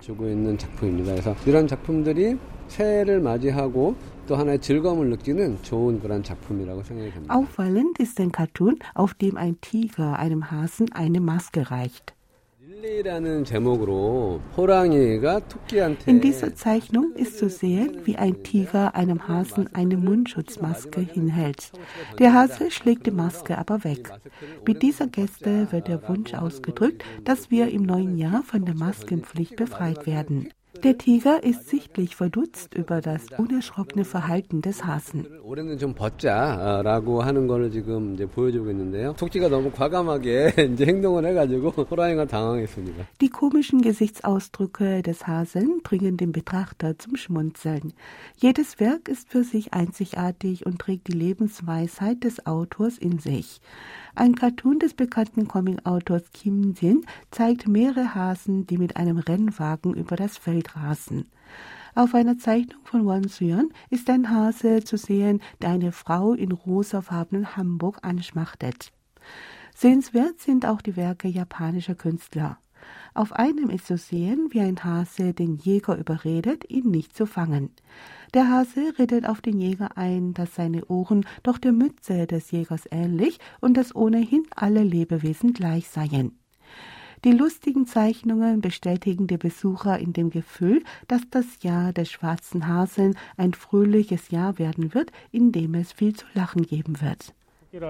주고 0.00 0.28
있는 0.28 0.56
작품입니다. 0.58 1.12
그래서 1.12 1.34
이런 1.46 1.66
작품들이 1.66 2.36
새해를 2.68 3.20
맞이하고 3.20 3.94
또 4.26 4.36
하나의 4.36 4.60
즐거움을 4.60 5.10
느끼는 5.10 5.58
좋은 5.62 6.00
그런 6.00 6.22
작품이라고 6.22 6.82
생각이 6.82 7.12
됩니다. 7.12 7.34
Auffallend 7.34 8.02
ist 8.02 8.20
ein 8.20 8.32
Cartoon, 8.32 8.76
auf 8.94 9.14
dem 9.14 9.36
ein 9.36 9.60
Tiger 9.60 10.18
einem 10.18 10.50
Hasen 10.50 10.88
eine 10.92 11.20
Maske 11.20 11.70
reicht. 11.70 12.15
In 16.06 16.20
dieser 16.20 16.54
Zeichnung 16.54 17.12
ist 17.14 17.38
zu 17.38 17.48
sehen, 17.48 18.00
wie 18.04 18.16
ein 18.16 18.42
Tiger 18.42 18.94
einem 18.94 19.28
Hasen 19.28 19.74
eine 19.74 19.96
Mundschutzmaske 19.96 21.00
hinhält. 21.00 21.72
Der 22.18 22.34
Hase 22.34 22.70
schlägt 22.70 23.06
die 23.06 23.12
Maske 23.12 23.56
aber 23.56 23.84
weg. 23.84 24.12
Mit 24.66 24.82
dieser 24.82 25.06
Geste 25.06 25.72
wird 25.72 25.88
der 25.88 26.06
Wunsch 26.08 26.34
ausgedrückt, 26.34 27.04
dass 27.24 27.50
wir 27.50 27.70
im 27.70 27.82
neuen 27.82 28.18
Jahr 28.18 28.42
von 28.42 28.64
der 28.64 28.74
Maskenpflicht 28.74 29.56
befreit 29.56 30.06
werden. 30.06 30.50
Der 30.82 30.98
Tiger 30.98 31.42
ist 31.42 31.68
sichtlich 31.68 32.16
verdutzt 32.16 32.74
über 32.74 33.00
das 33.00 33.26
unerschrockene 33.38 34.04
Verhalten 34.04 34.62
des 34.62 34.84
Hasen. 34.84 35.26
Die 43.20 43.28
komischen 43.30 43.82
Gesichtsausdrücke 43.82 45.02
des 45.02 45.26
Hasen 45.26 45.80
bringen 45.82 46.16
den 46.16 46.32
Betrachter 46.32 46.98
zum 46.98 47.16
Schmunzeln. 47.16 47.92
Jedes 48.36 48.78
Werk 48.80 49.08
ist 49.08 49.30
für 49.30 49.44
sich 49.44 49.72
einzigartig 49.72 50.66
und 50.66 50.78
trägt 50.78 51.08
die 51.08 51.12
Lebensweisheit 51.12 52.24
des 52.24 52.46
Autors 52.46 52.98
in 52.98 53.18
sich. 53.18 53.60
Ein 54.18 54.34
Cartoon 54.34 54.78
des 54.78 54.94
bekannten 54.94 55.46
Comic-Autors 55.46 56.32
Kim 56.32 56.72
Jin 56.72 57.04
zeigt 57.30 57.68
mehrere 57.68 58.14
Hasen, 58.14 58.66
die 58.66 58.78
mit 58.78 58.96
einem 58.96 59.18
Rennwagen 59.18 59.92
über 59.92 60.16
das 60.16 60.38
Feld 60.38 60.65
rasen. 60.74 61.30
Auf 61.94 62.14
einer 62.14 62.38
Zeichnung 62.38 62.84
von 62.84 63.06
Won 63.06 63.28
Suyeon 63.28 63.70
ist 63.90 64.10
ein 64.10 64.30
Hase 64.30 64.82
zu 64.84 64.96
sehen, 64.98 65.40
der 65.62 65.70
eine 65.70 65.92
Frau 65.92 66.32
in 66.32 66.52
rosafarbenen 66.52 67.56
Hamburg 67.56 67.98
anschmachtet. 68.02 68.92
Sehenswert 69.74 70.40
sind 70.40 70.66
auch 70.66 70.82
die 70.82 70.96
Werke 70.96 71.28
japanischer 71.28 71.94
Künstler. 71.94 72.58
Auf 73.14 73.32
einem 73.32 73.70
ist 73.70 73.86
zu 73.86 73.96
sehen, 73.96 74.48
wie 74.50 74.60
ein 74.60 74.82
Hase 74.84 75.32
den 75.32 75.56
Jäger 75.56 75.96
überredet, 75.96 76.68
ihn 76.68 76.90
nicht 76.90 77.16
zu 77.16 77.26
fangen. 77.26 77.70
Der 78.34 78.50
Hase 78.50 78.92
redet 78.98 79.26
auf 79.26 79.40
den 79.40 79.58
Jäger 79.58 79.96
ein, 79.96 80.34
dass 80.34 80.54
seine 80.54 80.84
Ohren 80.86 81.24
doch 81.42 81.58
der 81.58 81.72
Mütze 81.72 82.26
des 82.26 82.50
Jägers 82.50 82.82
ähnlich 82.90 83.38
und 83.60 83.74
dass 83.76 83.94
ohnehin 83.94 84.42
alle 84.54 84.82
Lebewesen 84.82 85.54
gleich 85.54 85.88
seien. 85.88 86.38
Die 87.26 87.32
lustigen 87.32 87.88
Zeichnungen 87.88 88.60
bestätigen 88.60 89.26
die 89.26 89.36
Besucher 89.36 89.98
in 89.98 90.12
dem 90.12 90.30
Gefühl, 90.30 90.84
dass 91.08 91.22
das 91.28 91.60
Jahr 91.60 91.92
des 91.92 92.08
schwarzen 92.08 92.68
Hasen 92.68 93.18
ein 93.36 93.52
fröhliches 93.52 94.30
Jahr 94.30 94.60
werden 94.60 94.94
wird, 94.94 95.10
in 95.32 95.50
dem 95.50 95.74
es 95.74 95.90
viel 95.90 96.14
zu 96.14 96.24
lachen 96.34 96.62
geben 96.62 97.00
wird. 97.00 97.34
Der 97.72 97.80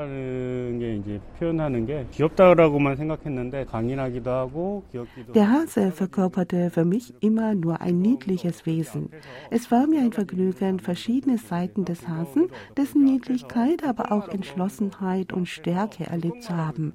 Hase 5.51 5.93
verkörperte 5.93 6.71
für 6.71 6.85
mich 6.85 7.15
immer 7.21 7.55
nur 7.55 7.81
ein 7.83 8.01
niedliches 8.01 8.67
Wesen. 8.67 9.11
Es 9.51 9.71
war 9.71 9.87
mir 9.87 10.01
ein 10.01 10.13
Vergnügen, 10.13 10.81
verschiedene 10.81 11.39
Seiten 11.39 11.85
des 11.85 12.09
Hasen, 12.09 12.49
dessen 12.77 13.05
Niedlichkeit, 13.05 13.85
aber 13.85 14.11
auch 14.13 14.29
Entschlossenheit 14.29 15.35
und 15.35 15.47
Stärke 15.47 16.07
erlebt 16.07 16.43
zu 16.43 16.57
haben. 16.57 16.95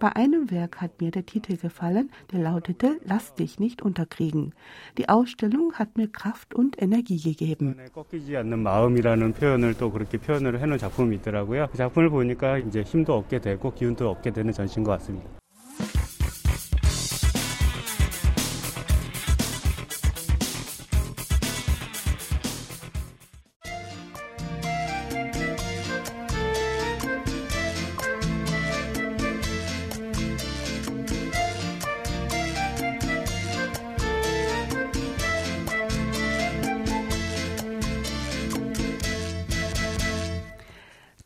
Bei 0.00 0.16
einem 0.16 0.50
Werk 0.50 0.80
hat 0.80 1.02
mir 1.02 1.10
der 1.10 1.26
Titel 1.26 1.58
gefallen, 1.58 2.10
der 2.32 2.40
lautete 2.40 2.98
Lass 3.04 3.34
dich 3.34 3.60
nicht 3.60 3.82
unterkriegen. 3.82 4.54
Die 4.96 5.10
Ausstellung 5.10 5.74
hat 5.74 5.98
mir 5.98 6.08
Kraft 6.08 6.54
und 6.54 6.80
Energie 6.80 7.20
gegeben. 7.20 7.76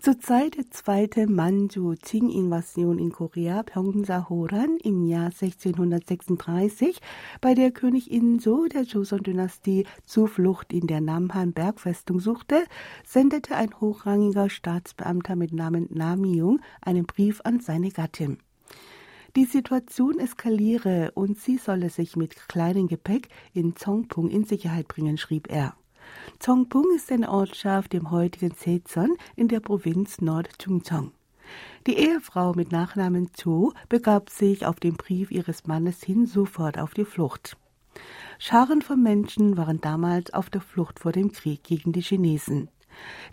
Zur 0.05 0.21
Zeit 0.21 0.59
der 0.59 0.71
zweiten 0.71 1.35
Manchu-Qing-Invasion 1.35 2.99
in 2.99 3.11
Korea 3.11 3.63
Pyeongsa-Horan 3.63 4.77
im 4.83 5.07
Jahr 5.07 5.31
1636, 5.31 7.01
bei 7.41 7.55
der 7.55 7.71
König 7.71 8.11
Inso 8.11 8.67
der 8.67 8.83
Joseon-Dynastie 8.83 9.87
Zuflucht 10.05 10.75
in 10.75 10.87
der 10.87 11.01
Namhan-Bergfestung 11.01 12.21
suchte, 12.21 12.65
sendete 13.07 13.57
ein 13.57 13.81
hochrangiger 13.81 14.51
Staatsbeamter 14.51 15.37
mit 15.37 15.55
Namen 15.55 15.89
Namyung 15.91 16.61
einen 16.83 17.07
Brief 17.07 17.41
an 17.45 17.61
seine 17.61 17.91
Gattin. 17.91 18.37
Die 19.37 19.47
Situation 19.47 20.19
eskaliere 20.19 21.13
und 21.15 21.39
sie 21.39 21.57
solle 21.57 21.89
sich 21.89 22.15
mit 22.15 22.47
kleinem 22.47 22.89
Gepäck 22.89 23.29
in 23.55 23.75
Zongpung 23.75 24.29
in 24.29 24.45
Sicherheit 24.45 24.87
bringen, 24.87 25.17
schrieb 25.17 25.51
er. 25.51 25.75
Chongpung 26.45 26.87
ist 26.95 27.11
eine 27.13 27.31
Ortschaft 27.31 27.95
im 27.95 28.11
heutigen 28.11 28.55
Sezon 28.55 29.17
in 29.37 29.49
der 29.49 29.61
Provinz 29.61 30.21
Nord-Chungcheong. 30.21 31.13
Die 31.87 31.97
Ehefrau 31.97 32.55
mit 32.55 32.73
Nachnamen 32.73 33.31
Cho 33.33 33.73
begab 33.89 34.31
sich 34.31 34.65
auf 34.65 34.81
den 34.81 34.95
Brief 34.95 35.31
ihres 35.31 35.67
Mannes 35.67 36.03
hin 36.03 36.27
sofort 36.27 36.79
auf 36.79 36.95
die 36.95 37.05
Flucht. 37.05 37.57
Scharen 38.39 38.83
von 38.83 39.03
Menschen 39.03 39.57
waren 39.57 39.81
damals 39.81 40.33
auf 40.33 40.51
der 40.51 40.61
Flucht 40.61 40.99
vor 40.99 41.13
dem 41.13 41.33
Krieg 41.33 41.63
gegen 41.63 41.93
die 41.93 42.03
Chinesen. 42.03 42.69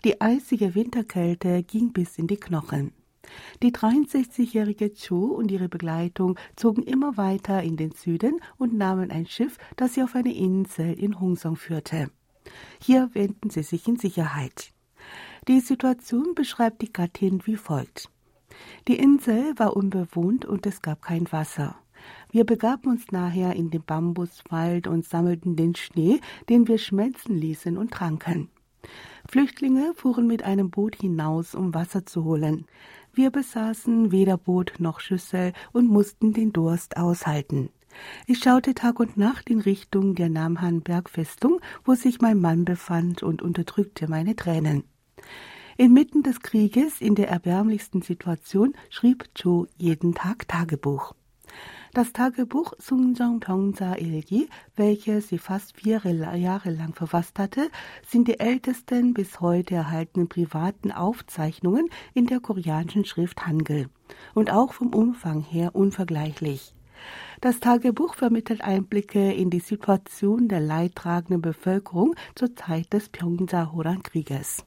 Die 0.04 0.20
eisige 0.20 0.74
Winterkälte 0.74 1.62
ging 1.62 1.92
bis 1.92 2.18
in 2.18 2.26
die 2.26 2.36
Knochen. 2.36 2.92
Die 3.62 3.72
63-jährige 3.72 4.92
Cho 4.92 5.26
und 5.26 5.50
ihre 5.50 5.68
Begleitung 5.68 6.38
zogen 6.56 6.82
immer 6.82 7.16
weiter 7.16 7.62
in 7.62 7.76
den 7.76 7.92
Süden 7.92 8.40
und 8.58 8.74
nahmen 8.74 9.10
ein 9.10 9.26
Schiff, 9.26 9.58
das 9.76 9.94
sie 9.94 10.02
auf 10.02 10.14
eine 10.14 10.34
Insel 10.34 10.92
in 10.98 11.18
Hungsong 11.18 11.56
führte. 11.56 12.10
Hier 12.80 13.10
wähnten 13.12 13.50
sie 13.50 13.62
sich 13.62 13.86
in 13.88 13.96
Sicherheit. 13.96 14.72
Die 15.48 15.60
Situation 15.60 16.34
beschreibt 16.34 16.82
die 16.82 16.92
Gattin 16.92 17.42
wie 17.46 17.56
folgt. 17.56 18.08
Die 18.88 18.96
Insel 18.96 19.58
war 19.58 19.76
unbewohnt 19.76 20.44
und 20.44 20.66
es 20.66 20.82
gab 20.82 21.02
kein 21.02 21.30
Wasser. 21.32 21.76
Wir 22.30 22.44
begaben 22.44 22.90
uns 22.90 23.10
nachher 23.10 23.54
in 23.54 23.70
den 23.70 23.82
Bambuswald 23.82 24.86
und 24.86 25.04
sammelten 25.04 25.56
den 25.56 25.74
Schnee, 25.74 26.20
den 26.48 26.68
wir 26.68 26.78
schmelzen 26.78 27.36
ließen 27.36 27.76
und 27.76 27.92
tranken. 27.92 28.48
Flüchtlinge 29.28 29.94
fuhren 29.94 30.26
mit 30.26 30.42
einem 30.42 30.70
Boot 30.70 30.96
hinaus, 30.96 31.54
um 31.54 31.74
Wasser 31.74 32.04
zu 32.04 32.24
holen. 32.24 32.66
Wir 33.12 33.30
besaßen 33.30 34.10
weder 34.10 34.36
Boot 34.36 34.74
noch 34.78 35.00
Schüssel 35.00 35.52
und 35.72 35.88
mussten 35.88 36.32
den 36.32 36.52
Durst 36.52 36.96
aushalten. 36.96 37.70
Ich 38.26 38.38
schaute 38.38 38.74
Tag 38.74 39.00
und 39.00 39.16
Nacht 39.16 39.50
in 39.50 39.60
Richtung 39.60 40.14
der 40.14 40.28
Namhan-Bergfestung, 40.28 41.60
wo 41.84 41.94
sich 41.94 42.20
mein 42.20 42.40
Mann 42.40 42.64
befand, 42.64 43.22
und 43.22 43.42
unterdrückte 43.42 44.08
meine 44.08 44.36
Tränen. 44.36 44.84
Inmitten 45.76 46.22
des 46.22 46.40
Krieges, 46.40 47.00
in 47.00 47.14
der 47.14 47.28
erbärmlichsten 47.28 48.02
Situation, 48.02 48.74
schrieb 48.90 49.34
Cho 49.34 49.66
jeden 49.78 50.14
Tag 50.14 50.46
Tagebuch. 50.48 51.14
Das 51.94 52.14
Tagebuch 52.14 52.72
Sungjong 52.78 53.40
Pyeongsa 53.40 53.96
Ilgi, 53.96 54.48
welches 54.76 55.28
sie 55.28 55.36
fast 55.36 55.76
vier 55.76 56.00
Jahre 56.36 56.70
lang 56.70 56.94
verfasst 56.94 57.38
hatte, 57.38 57.68
sind 58.06 58.28
die 58.28 58.40
ältesten 58.40 59.12
bis 59.12 59.40
heute 59.40 59.74
erhaltenen 59.74 60.28
privaten 60.28 60.90
Aufzeichnungen 60.90 61.90
in 62.14 62.26
der 62.26 62.40
koreanischen 62.40 63.04
Schrift 63.04 63.46
Hangul 63.46 63.90
und 64.32 64.50
auch 64.50 64.72
vom 64.72 64.94
Umfang 64.94 65.42
her 65.42 65.74
unvergleichlich. 65.74 66.74
Das 67.42 67.58
Tagebuch 67.58 68.14
vermittelt 68.14 68.60
Einblicke 68.60 69.32
in 69.32 69.50
die 69.50 69.58
Situation 69.58 70.46
der 70.46 70.60
leidtragenden 70.60 71.42
Bevölkerung 71.42 72.14
zur 72.36 72.54
Zeit 72.54 72.92
des 72.92 73.08
Pyeongsa-Horan-Krieges. 73.08 74.64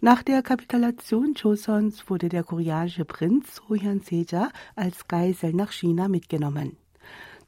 Nach 0.00 0.22
der 0.22 0.40
Kapitulation 0.40 1.34
Joseons 1.34 2.08
wurde 2.08 2.30
der 2.30 2.42
koreanische 2.42 3.04
Prinz 3.04 3.56
Sohyun 3.56 4.00
Seja 4.00 4.48
als 4.74 5.08
Geisel 5.08 5.52
nach 5.52 5.72
China 5.72 6.08
mitgenommen. 6.08 6.78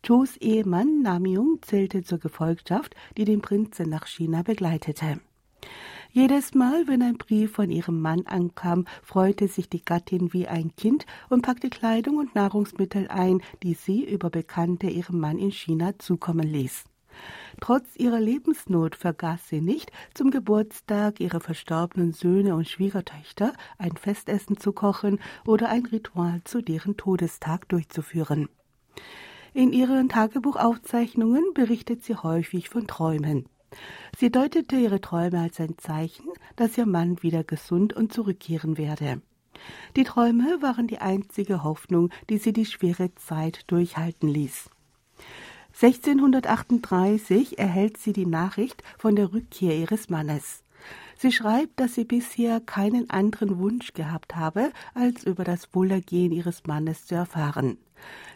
Chos 0.07 0.37
Ehemann 0.37 1.00
Namyung 1.00 1.61
zählte 1.62 2.02
zur 2.02 2.19
Gefolgschaft, 2.19 2.95
die 3.16 3.25
den 3.25 3.40
Prinzen 3.40 3.88
nach 3.88 4.07
China 4.07 4.43
begleitete. 4.43 5.19
Jedes 6.12 6.54
Mal, 6.54 6.86
wenn 6.86 7.02
ein 7.02 7.18
Brief 7.18 7.52
von 7.52 7.70
ihrem 7.70 8.00
Mann 8.00 8.25
ankam, 8.26 8.86
freute 9.02 9.48
sich 9.48 9.68
die 9.68 9.84
Gattin 9.84 10.32
wie 10.32 10.48
ein 10.48 10.75
Kind 10.75 11.04
und 11.28 11.42
packte 11.42 11.68
Kleidung 11.68 12.16
und 12.16 12.34
Nahrungsmittel 12.34 13.08
ein, 13.08 13.42
die 13.62 13.75
sie 13.75 14.02
über 14.02 14.30
Bekannte 14.30 14.86
ihrem 14.88 15.20
Mann 15.20 15.38
in 15.38 15.52
China 15.52 15.98
zukommen 15.98 16.46
ließ. 16.46 16.84
Trotz 17.60 17.96
ihrer 17.96 18.20
Lebensnot 18.20 18.96
vergaß 18.96 19.48
sie 19.48 19.60
nicht, 19.60 19.90
zum 20.14 20.30
Geburtstag 20.30 21.20
ihrer 21.20 21.40
verstorbenen 21.40 22.12
Söhne 22.12 22.54
und 22.54 22.68
Schwiegertöchter 22.68 23.52
ein 23.78 23.96
Festessen 23.96 24.58
zu 24.58 24.72
kochen 24.72 25.18
oder 25.46 25.68
ein 25.68 25.86
Ritual 25.86 26.40
zu 26.44 26.60
deren 26.60 26.96
Todestag 26.96 27.68
durchzuführen. 27.68 28.48
In 29.54 29.72
ihren 29.72 30.08
Tagebuchaufzeichnungen 30.08 31.54
berichtet 31.54 32.04
sie 32.04 32.14
häufig 32.14 32.68
von 32.68 32.86
Träumen. 32.86 33.46
Sie 34.18 34.30
deutete 34.30 34.76
ihre 34.76 35.00
Träume 35.00 35.40
als 35.40 35.61
ein 35.61 35.76
Zeichen, 35.78 36.26
dass 36.56 36.78
ihr 36.78 36.87
Mann 36.87 37.23
wieder 37.23 37.45
gesund 37.45 37.92
und 37.92 38.12
zurückkehren 38.12 38.78
werde. 38.78 39.21
Die 39.97 40.04
Träume 40.04 40.59
waren 40.61 40.87
die 40.87 40.99
einzige 40.99 41.62
Hoffnung, 41.62 42.11
die 42.28 42.38
sie 42.38 42.52
die 42.52 42.66
schwere 42.66 43.14
Zeit 43.14 43.64
durchhalten 43.66 44.28
ließ. 44.28 44.71
1638 45.80 47.59
erhält 47.59 47.99
sie 47.99 48.12
die 48.12 48.26
Nachricht 48.26 48.83
von 48.97 49.16
der 49.16 49.33
Rückkehr 49.33 49.76
ihres 49.76 50.09
Mannes. 50.09 50.62
Sie 51.18 51.32
schreibt, 51.32 51.80
dass 51.80 51.94
sie 51.94 52.04
bisher 52.04 52.61
keinen 52.61 53.08
anderen 53.08 53.58
Wunsch 53.58 53.94
gehabt 53.94 54.37
habe, 54.37 54.70
als 54.94 55.25
über 55.25 55.44
das 55.44 55.75
Wohlergehen 55.75 56.30
ihres 56.30 56.66
Mannes 56.66 57.06
zu 57.06 57.14
erfahren. 57.14 57.78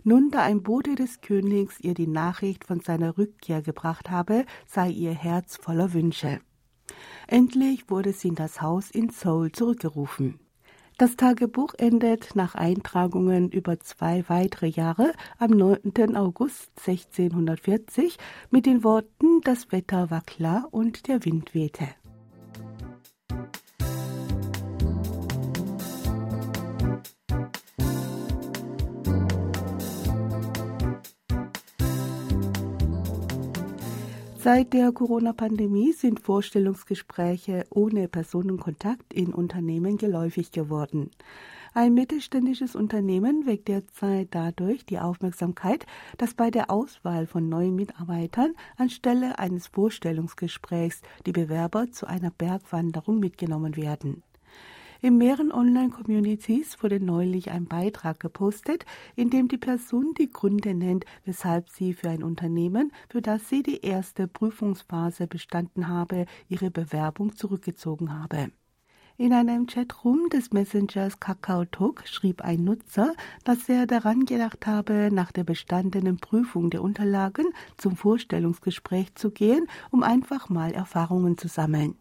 Nun, 0.02 0.30
da 0.30 0.40
ein 0.42 0.62
Bote 0.62 0.94
des 0.94 1.20
Königs 1.20 1.78
ihr 1.80 1.92
die 1.92 2.06
Nachricht 2.06 2.64
von 2.64 2.80
seiner 2.80 3.18
Rückkehr 3.18 3.60
gebracht 3.60 4.10
habe, 4.10 4.46
sei 4.66 4.88
ihr 4.88 5.12
Herz 5.12 5.56
voller 5.56 5.92
Wünsche. 5.92 6.40
Endlich 7.26 7.90
wurde 7.90 8.12
sie 8.12 8.28
in 8.28 8.34
das 8.34 8.62
Haus 8.62 8.90
in 8.90 9.10
Seoul 9.10 9.52
zurückgerufen. 9.52 10.40
Das 10.96 11.16
Tagebuch 11.16 11.72
endet 11.78 12.37
nach 12.37 12.54
Eintragungen 12.54 13.50
über 13.50 13.80
zwei 13.80 14.25
weitere 14.28 14.66
Jahre 14.66 15.14
am 15.38 15.50
9. 15.50 16.14
August 16.14 16.70
1640 16.87 18.18
mit 18.50 18.66
den 18.66 18.84
Worten 18.84 19.40
Das 19.42 19.72
Wetter 19.72 20.10
war 20.10 20.20
klar 20.20 20.68
und 20.72 21.08
der 21.08 21.25
Wind 21.25 21.54
wehte. 21.54 21.88
Seit 34.42 34.73
der 34.73 34.90
Corona-Pandemie 34.90 35.92
sind 35.92 36.20
Vorstellungsgespräche 36.20 37.66
ohne 37.68 38.09
Personenkontakt 38.09 39.12
in 39.12 39.35
Unternehmen 39.35 39.99
geläufig 39.99 40.50
geworden. 40.50 41.11
Ein 41.75 41.92
mittelständisches 41.92 42.75
Unternehmen 42.75 43.44
weckt 43.44 43.68
derzeit 43.68 44.28
dadurch 44.30 44.87
die 44.87 44.99
Aufmerksamkeit, 44.99 45.85
dass 46.16 46.32
bei 46.32 46.50
der 46.50 46.70
Auswahl 46.70 47.26
von 47.26 47.50
neuen 47.50 47.75
Mitarbeitern 47.75 48.54
anstelle 48.78 49.38
eines 49.38 49.66
Vorstellungsgesprächs 49.66 51.02
die 51.26 51.32
Bewerber 51.32 51.90
zu 51.90 52.06
einer 52.06 52.30
Bergwanderung 52.30 53.20
mitgenommen 53.20 53.76
werden. 53.76 54.23
In 55.02 55.16
mehreren 55.16 55.50
Online-Communities 55.50 56.83
wurde 56.83 57.00
neulich 57.00 57.50
ein 57.50 57.64
Beitrag 57.64 58.21
gepostet, 58.21 58.85
in 59.16 59.30
dem 59.30 59.49
die 59.49 59.57
Person 59.57 60.12
die 60.19 60.30
Gründe 60.30 60.75
nennt, 60.75 61.07
weshalb 61.25 61.71
sie 61.71 61.95
für 61.95 62.11
ein 62.11 62.23
Unternehmen, 62.23 62.92
für 63.09 63.23
das 63.23 63.49
sie 63.49 63.62
die 63.62 63.80
erste 63.80 64.28
Prüfungsphase 64.28 65.26
bestanden 65.26 65.88
habe, 65.88 66.26
ihre 66.49 66.71
Bewerbung 66.71 67.35
zurückgezogen 67.35 68.12
habe. 68.12 68.50
In 69.16 69.33
einem 69.33 69.66
Chatroom 69.66 70.28
des 70.30 70.52
Messengers 70.52 71.19
KakaoTalk 71.19 72.07
schrieb 72.07 72.42
ein 72.42 72.64
Nutzer, 72.64 73.14
dass 73.45 73.71
er 73.71 73.87
daran 73.87 74.26
gedacht 74.26 74.66
habe, 74.66 75.09
nach 75.11 75.33
der 75.33 75.45
bestandenen 75.45 76.19
Prüfung 76.19 76.69
der 76.69 76.83
Unterlagen 76.83 77.47
zum 77.78 77.97
Vorstellungsgespräch 77.97 79.14
zu 79.14 79.30
gehen, 79.30 79.66
um 79.90 80.02
einfach 80.02 80.50
mal 80.50 80.73
Erfahrungen 80.73 81.38
zu 81.38 81.49
sammeln. 81.49 81.97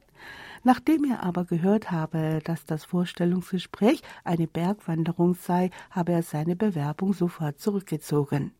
Nachdem 0.64 1.06
er 1.06 1.24
aber 1.24 1.46
gehört 1.46 1.92
habe, 1.92 2.40
dass 2.44 2.66
das 2.66 2.86
Vorstellungsgespräch 2.86 4.02
eine 4.24 4.48
Bergwanderung 4.48 5.36
sei, 5.36 5.72
habe 5.90 6.12
er 6.12 6.24
seine 6.24 6.56
Bewerbung 6.56 7.14
sofort 7.14 7.60
zurückgezogen. 7.60 8.52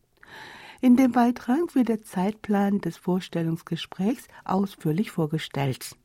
In 0.80 0.96
dem 0.96 1.12
Beitrag 1.12 1.74
wird 1.74 1.88
der 1.88 2.02
Zeitplan 2.02 2.80
des 2.80 2.96
Vorstellungsgesprächs 2.96 4.28
ausführlich 4.44 5.10
vorgestellt. 5.10 5.96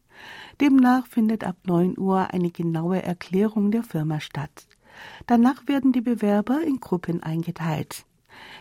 Demnach 0.60 1.08
findet 1.08 1.44
ab 1.44 1.58
9 1.66 1.98
Uhr 1.98 2.34
eine 2.34 2.52
genaue 2.52 3.02
Erklärung 3.02 3.72
der 3.72 3.84
Firma 3.84 4.20
statt. 4.20 4.68
Danach 5.28 5.68
werden 5.68 5.92
die 5.92 6.02
Bewerber 6.02 6.62
in 6.62 6.80
Gruppen 6.80 7.24
eingeteilt. 7.24 8.06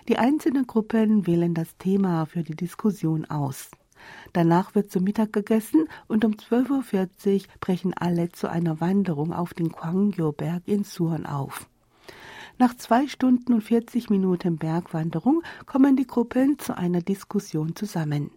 Die 0.09 0.19
einzelnen 0.19 0.67
Gruppen 0.67 1.26
wählen 1.26 1.55
das 1.55 1.76
Thema 1.79 2.26
für 2.26 2.43
die 2.43 2.57
Diskussion 2.57 3.25
aus. 3.25 3.71
Danach 4.32 4.75
wird 4.75 4.90
zu 4.90 5.00
Mittag 5.00 5.32
gegessen 5.32 5.87
und 6.08 6.25
um 6.25 6.32
12.40 6.32 7.34
Uhr 7.34 7.40
brechen 7.61 7.94
alle 7.94 8.30
zu 8.30 8.49
einer 8.49 8.80
Wanderung 8.80 9.32
auf 9.32 9.54
den 9.54 9.70
Kwangyo-Berg 9.73 10.62
in 10.66 10.84
Suwon 10.84 11.26
auf. 11.26 11.66
Nach 12.58 12.75
zwei 12.76 13.08
Stunden 13.08 13.52
und 13.52 13.62
40 13.62 14.11
Minuten 14.11 14.58
Bergwanderung 14.58 15.42
kommen 15.66 15.96
die 15.96 16.06
Gruppen 16.06 16.58
zu 16.58 16.76
einer 16.76 17.00
Diskussion 17.00 17.75
zusammen. 17.75 18.30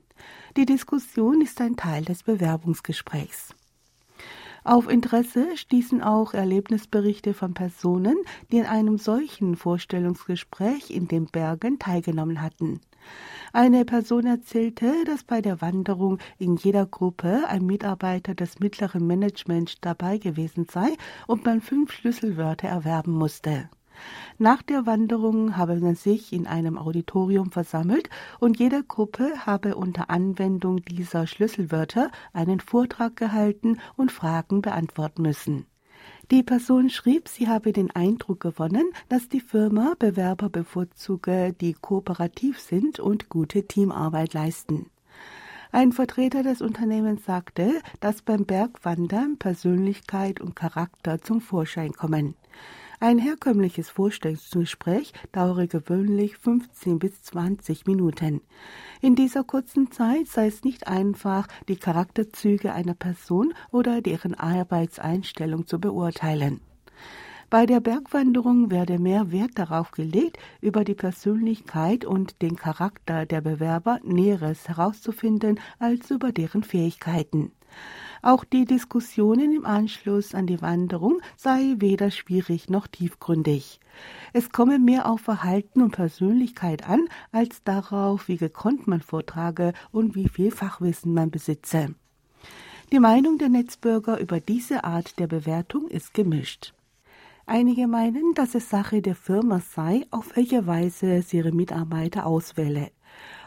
Die 0.55 0.65
Diskussion 0.65 1.41
ist 1.41 1.62
ein 1.62 1.75
Teil 1.75 2.03
des 2.03 2.24
Bewerbungsgesprächs. 2.24 3.53
Auf 4.63 4.89
Interesse 4.89 5.55
stießen 5.55 6.01
auch 6.01 6.33
Erlebnisberichte 6.33 7.33
von 7.33 7.53
Personen, 7.53 8.17
die 8.51 8.57
in 8.57 8.65
einem 8.65 8.97
solchen 8.97 9.55
Vorstellungsgespräch 9.55 10.89
in 10.89 11.07
den 11.07 11.27
Bergen 11.27 11.79
teilgenommen 11.79 12.41
hatten. 12.41 12.81
Eine 13.53 13.85
Person 13.85 14.25
erzählte, 14.25 14.93
dass 15.05 15.23
bei 15.23 15.41
der 15.41 15.61
Wanderung 15.61 16.19
in 16.37 16.57
jeder 16.57 16.85
Gruppe 16.85 17.43
ein 17.47 17.65
Mitarbeiter 17.65 18.35
des 18.35 18.59
mittleren 18.59 19.07
Managements 19.07 19.77
dabei 19.81 20.17
gewesen 20.17 20.67
sei 20.69 20.95
und 21.27 21.45
man 21.45 21.61
fünf 21.61 21.91
Schlüsselwörter 21.91 22.67
erwerben 22.67 23.13
musste. 23.13 23.69
Nach 24.37 24.61
der 24.61 24.85
Wanderung 24.85 25.57
habe 25.57 25.77
man 25.77 25.95
sich 25.95 26.31
in 26.31 26.45
einem 26.45 26.77
Auditorium 26.77 27.51
versammelt 27.51 28.09
und 28.39 28.59
jede 28.59 28.83
Gruppe 28.83 29.45
habe 29.45 29.75
unter 29.75 30.09
Anwendung 30.09 30.83
dieser 30.83 31.25
Schlüsselwörter 31.25 32.11
einen 32.33 32.59
Vortrag 32.59 33.15
gehalten 33.15 33.79
und 33.96 34.11
Fragen 34.11 34.61
beantworten 34.61 35.24
müssen. 35.24 35.65
Die 36.29 36.44
Person 36.44 36.90
schrieb, 36.90 37.29
sie 37.29 37.48
habe 37.48 37.72
den 37.72 37.90
Eindruck 37.92 38.42
gewonnen, 38.42 38.92
dass 39.07 39.29
die 39.29 39.40
Firma 39.40 39.94
Bewerber 39.98 40.50
bevorzuge, 40.50 41.53
die 41.53 41.74
kooperativ 41.74 42.59
sind 42.59 43.00
und 43.00 43.29
gute 43.29 43.63
Teamarbeit 43.66 44.33
leisten. 44.33 44.90
Ein 45.72 45.94
Vertreter 45.94 46.44
des 46.44 46.61
Unternehmens 46.61 47.24
sagte, 47.24 47.81
dass 48.01 48.22
beim 48.22 48.46
Bergwandern 48.46 49.37
Persönlichkeit 49.37 50.42
und 50.42 50.53
Charakter 50.53 51.22
zum 51.22 51.40
Vorschein 51.40 51.94
kommen. 51.94 52.35
Ein 53.00 53.20
herkömmliches 53.20 53.92
Vorstellungsgespräch 53.92 55.14
dauere 55.31 55.68
gewöhnlich 55.68 56.36
15 56.38 56.98
bis 56.98 57.22
20 57.22 57.86
Minuten. 57.86 58.42
In 59.01 59.16
dieser 59.16 59.44
kurzen 59.44 59.92
Zeit 59.92 60.27
sei 60.27 60.48
es 60.48 60.64
nicht 60.64 60.88
einfach, 60.88 61.48
die 61.68 61.75
Charakterzüge 61.75 62.74
einer 62.74 62.96
Person 62.96 63.53
oder 63.72 64.01
deren 64.01 64.33
Arbeitseinstellung 64.33 65.68
zu 65.68 65.79
beurteilen. 65.79 66.60
Bei 67.51 67.68
der 67.68 67.81
Bergwanderung 67.81 68.72
werde 68.72 68.98
mehr 68.98 69.31
Wert 69.31 69.51
darauf 69.60 69.92
gelegt, 69.92 70.40
über 70.60 70.83
die 70.83 70.96
Persönlichkeit 70.96 72.03
und 72.03 72.42
den 72.42 72.55
Charakter 72.55 73.27
der 73.27 73.42
Bewerber 73.42 74.00
Näheres 74.03 74.68
herauszufinden, 74.68 75.60
als 75.77 76.10
über 76.10 76.31
deren 76.31 76.64
Fähigkeiten. 76.64 77.51
Auch 78.22 78.44
die 78.44 78.66
Diskussionen 78.66 79.53
im 79.53 79.66
Anschluss 79.66 80.34
an 80.34 80.48
die 80.48 80.62
Wanderung 80.62 81.22
sei 81.36 81.75
weder 81.77 82.12
schwierig 82.12 82.70
noch 82.70 82.88
tiefgründig. 82.88 83.80
Es 84.34 84.51
komme 84.51 84.80
mehr 84.80 85.10
auf 85.10 85.22
Verhalten 85.22 85.82
und 85.82 85.92
Persönlichkeit 85.92 86.88
an, 86.88 87.08
als 87.32 87.64
darauf, 87.64 88.27
wie 88.27 88.38
gekonnt 88.38 88.88
man 88.88 89.01
vortrage 89.01 89.74
und 89.92 90.16
wie 90.16 90.30
viel 90.30 90.51
Fachwissen 90.51 91.14
man 91.14 91.32
besitze. 91.32 91.96
Die 92.92 93.00
Meinung 93.00 93.38
der 93.38 93.50
Netzbürger 93.50 94.20
über 94.20 94.40
diese 94.40 94.84
Art 94.84 95.20
der 95.20 95.27
Bewertung 95.27 95.88
ist 95.88 96.14
gemischt. 96.14 96.74
Einige 97.46 97.88
meinen, 97.88 98.34
dass 98.34 98.56
es 98.56 98.70
Sache 98.70 99.01
der 99.01 99.16
Firma 99.16 99.62
sei, 99.62 100.06
auf 100.12 100.36
welche 100.36 100.68
Weise 100.68 101.22
sie 101.22 101.38
ihre 101.38 101.53
Mitarbeiter 101.53 102.25
auswähle. 102.25 102.92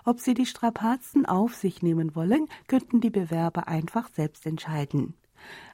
Ob 0.04 0.20
sie 0.20 0.34
die 0.34 0.46
Strapazen 0.46 1.26
auf 1.26 1.54
sich 1.54 1.82
nehmen 1.82 2.14
wollen, 2.14 2.46
könnten 2.68 3.00
die 3.00 3.10
Bewerber 3.10 3.68
einfach 3.68 4.08
selbst 4.08 4.46
entscheiden. 4.46 5.14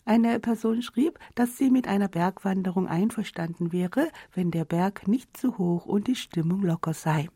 Eine 0.05 0.39
Person 0.39 0.83
schrieb, 0.83 1.19
dass 1.35 1.57
sie 1.57 1.71
mit 1.71 1.89
einer 1.89 2.09
Bergwanderung 2.09 2.87
einverstanden 2.87 3.73
wäre, 3.73 4.11
wenn 4.33 4.51
der 4.51 4.65
Berg 4.65 5.09
nicht 5.09 5.37
zu 5.37 5.59
hoch 5.59 5.87
und 5.87 6.07
die 6.07 6.15
Stimmung 6.15 6.63
locker 6.63 6.95
sei. 6.95 7.29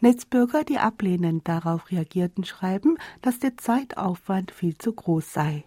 Netzbürger, 0.00 0.64
die 0.64 0.78
ablehnend 0.78 1.46
darauf 1.46 1.90
reagierten, 1.90 2.44
schreiben, 2.44 2.96
dass 3.20 3.38
der 3.38 3.56
Zeitaufwand 3.56 4.50
viel 4.50 4.78
zu 4.78 4.92
groß 4.92 5.32
sei. 5.32 5.64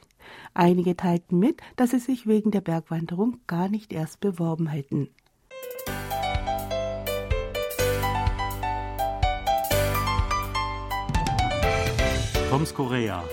Einige 0.54 0.96
teilten 0.96 1.38
mit, 1.38 1.62
dass 1.76 1.92
sie 1.92 2.00
sich 2.00 2.26
wegen 2.26 2.50
der 2.50 2.62
Bergwanderung 2.62 3.42
gar 3.46 3.70
nicht 3.70 3.94
erst 3.94 4.22
beworben 4.22 4.68
hätten. 4.68 5.10
Toms 12.54 12.76
Korea. 12.76 13.24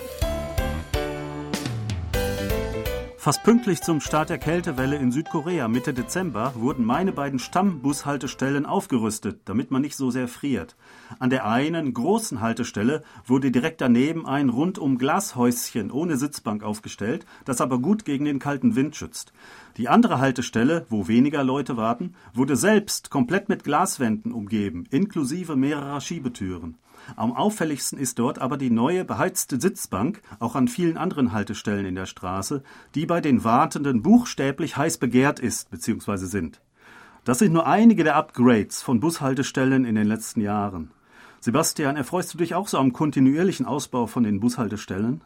Fast 3.18 3.42
pünktlich 3.42 3.82
zum 3.82 4.00
Start 4.00 4.30
der 4.30 4.38
Kältewelle 4.38 4.96
in 4.96 5.12
Südkorea 5.12 5.68
Mitte 5.68 5.92
Dezember 5.92 6.54
wurden 6.56 6.86
meine 6.86 7.12
beiden 7.12 7.38
Stammbushaltestellen 7.38 8.64
aufgerüstet, 8.64 9.42
damit 9.44 9.70
man 9.70 9.82
nicht 9.82 9.94
so 9.94 10.10
sehr 10.10 10.26
friert. 10.26 10.74
An 11.18 11.28
der 11.28 11.44
einen 11.44 11.92
großen 11.92 12.40
Haltestelle 12.40 13.02
wurde 13.26 13.50
direkt 13.50 13.82
daneben 13.82 14.24
ein 14.24 14.48
rundum 14.48 14.96
Glashäuschen 14.96 15.90
ohne 15.90 16.16
Sitzbank 16.16 16.62
aufgestellt, 16.62 17.26
das 17.44 17.60
aber 17.60 17.78
gut 17.78 18.06
gegen 18.06 18.24
den 18.24 18.38
kalten 18.38 18.74
Wind 18.74 18.96
schützt. 18.96 19.34
Die 19.76 19.90
andere 19.90 20.18
Haltestelle, 20.18 20.86
wo 20.88 21.08
weniger 21.08 21.44
Leute 21.44 21.76
warten, 21.76 22.14
wurde 22.32 22.56
selbst 22.56 23.10
komplett 23.10 23.50
mit 23.50 23.64
Glaswänden 23.64 24.32
umgeben, 24.32 24.86
inklusive 24.88 25.56
mehrerer 25.56 26.00
Schiebetüren. 26.00 26.78
Am 27.16 27.32
auffälligsten 27.32 27.98
ist 27.98 28.18
dort 28.18 28.38
aber 28.38 28.56
die 28.56 28.70
neue 28.70 29.04
beheizte 29.04 29.60
Sitzbank, 29.60 30.22
auch 30.38 30.54
an 30.54 30.68
vielen 30.68 30.96
anderen 30.96 31.32
Haltestellen 31.32 31.86
in 31.86 31.94
der 31.94 32.06
Straße, 32.06 32.62
die 32.94 33.06
bei 33.06 33.20
den 33.20 33.44
Wartenden 33.44 34.02
buchstäblich 34.02 34.76
heiß 34.76 34.98
begehrt 34.98 35.40
ist 35.40 35.70
bzw. 35.70 36.16
sind. 36.26 36.60
Das 37.24 37.38
sind 37.38 37.52
nur 37.52 37.66
einige 37.66 38.04
der 38.04 38.16
Upgrades 38.16 38.82
von 38.82 39.00
Bushaltestellen 39.00 39.84
in 39.84 39.94
den 39.94 40.06
letzten 40.06 40.40
Jahren. 40.40 40.90
Sebastian, 41.40 41.96
erfreust 41.96 42.34
du 42.34 42.38
dich 42.38 42.54
auch 42.54 42.68
so 42.68 42.78
am 42.78 42.92
kontinuierlichen 42.92 43.66
Ausbau 43.66 44.06
von 44.06 44.22
den 44.22 44.40
Bushaltestellen? 44.40 45.22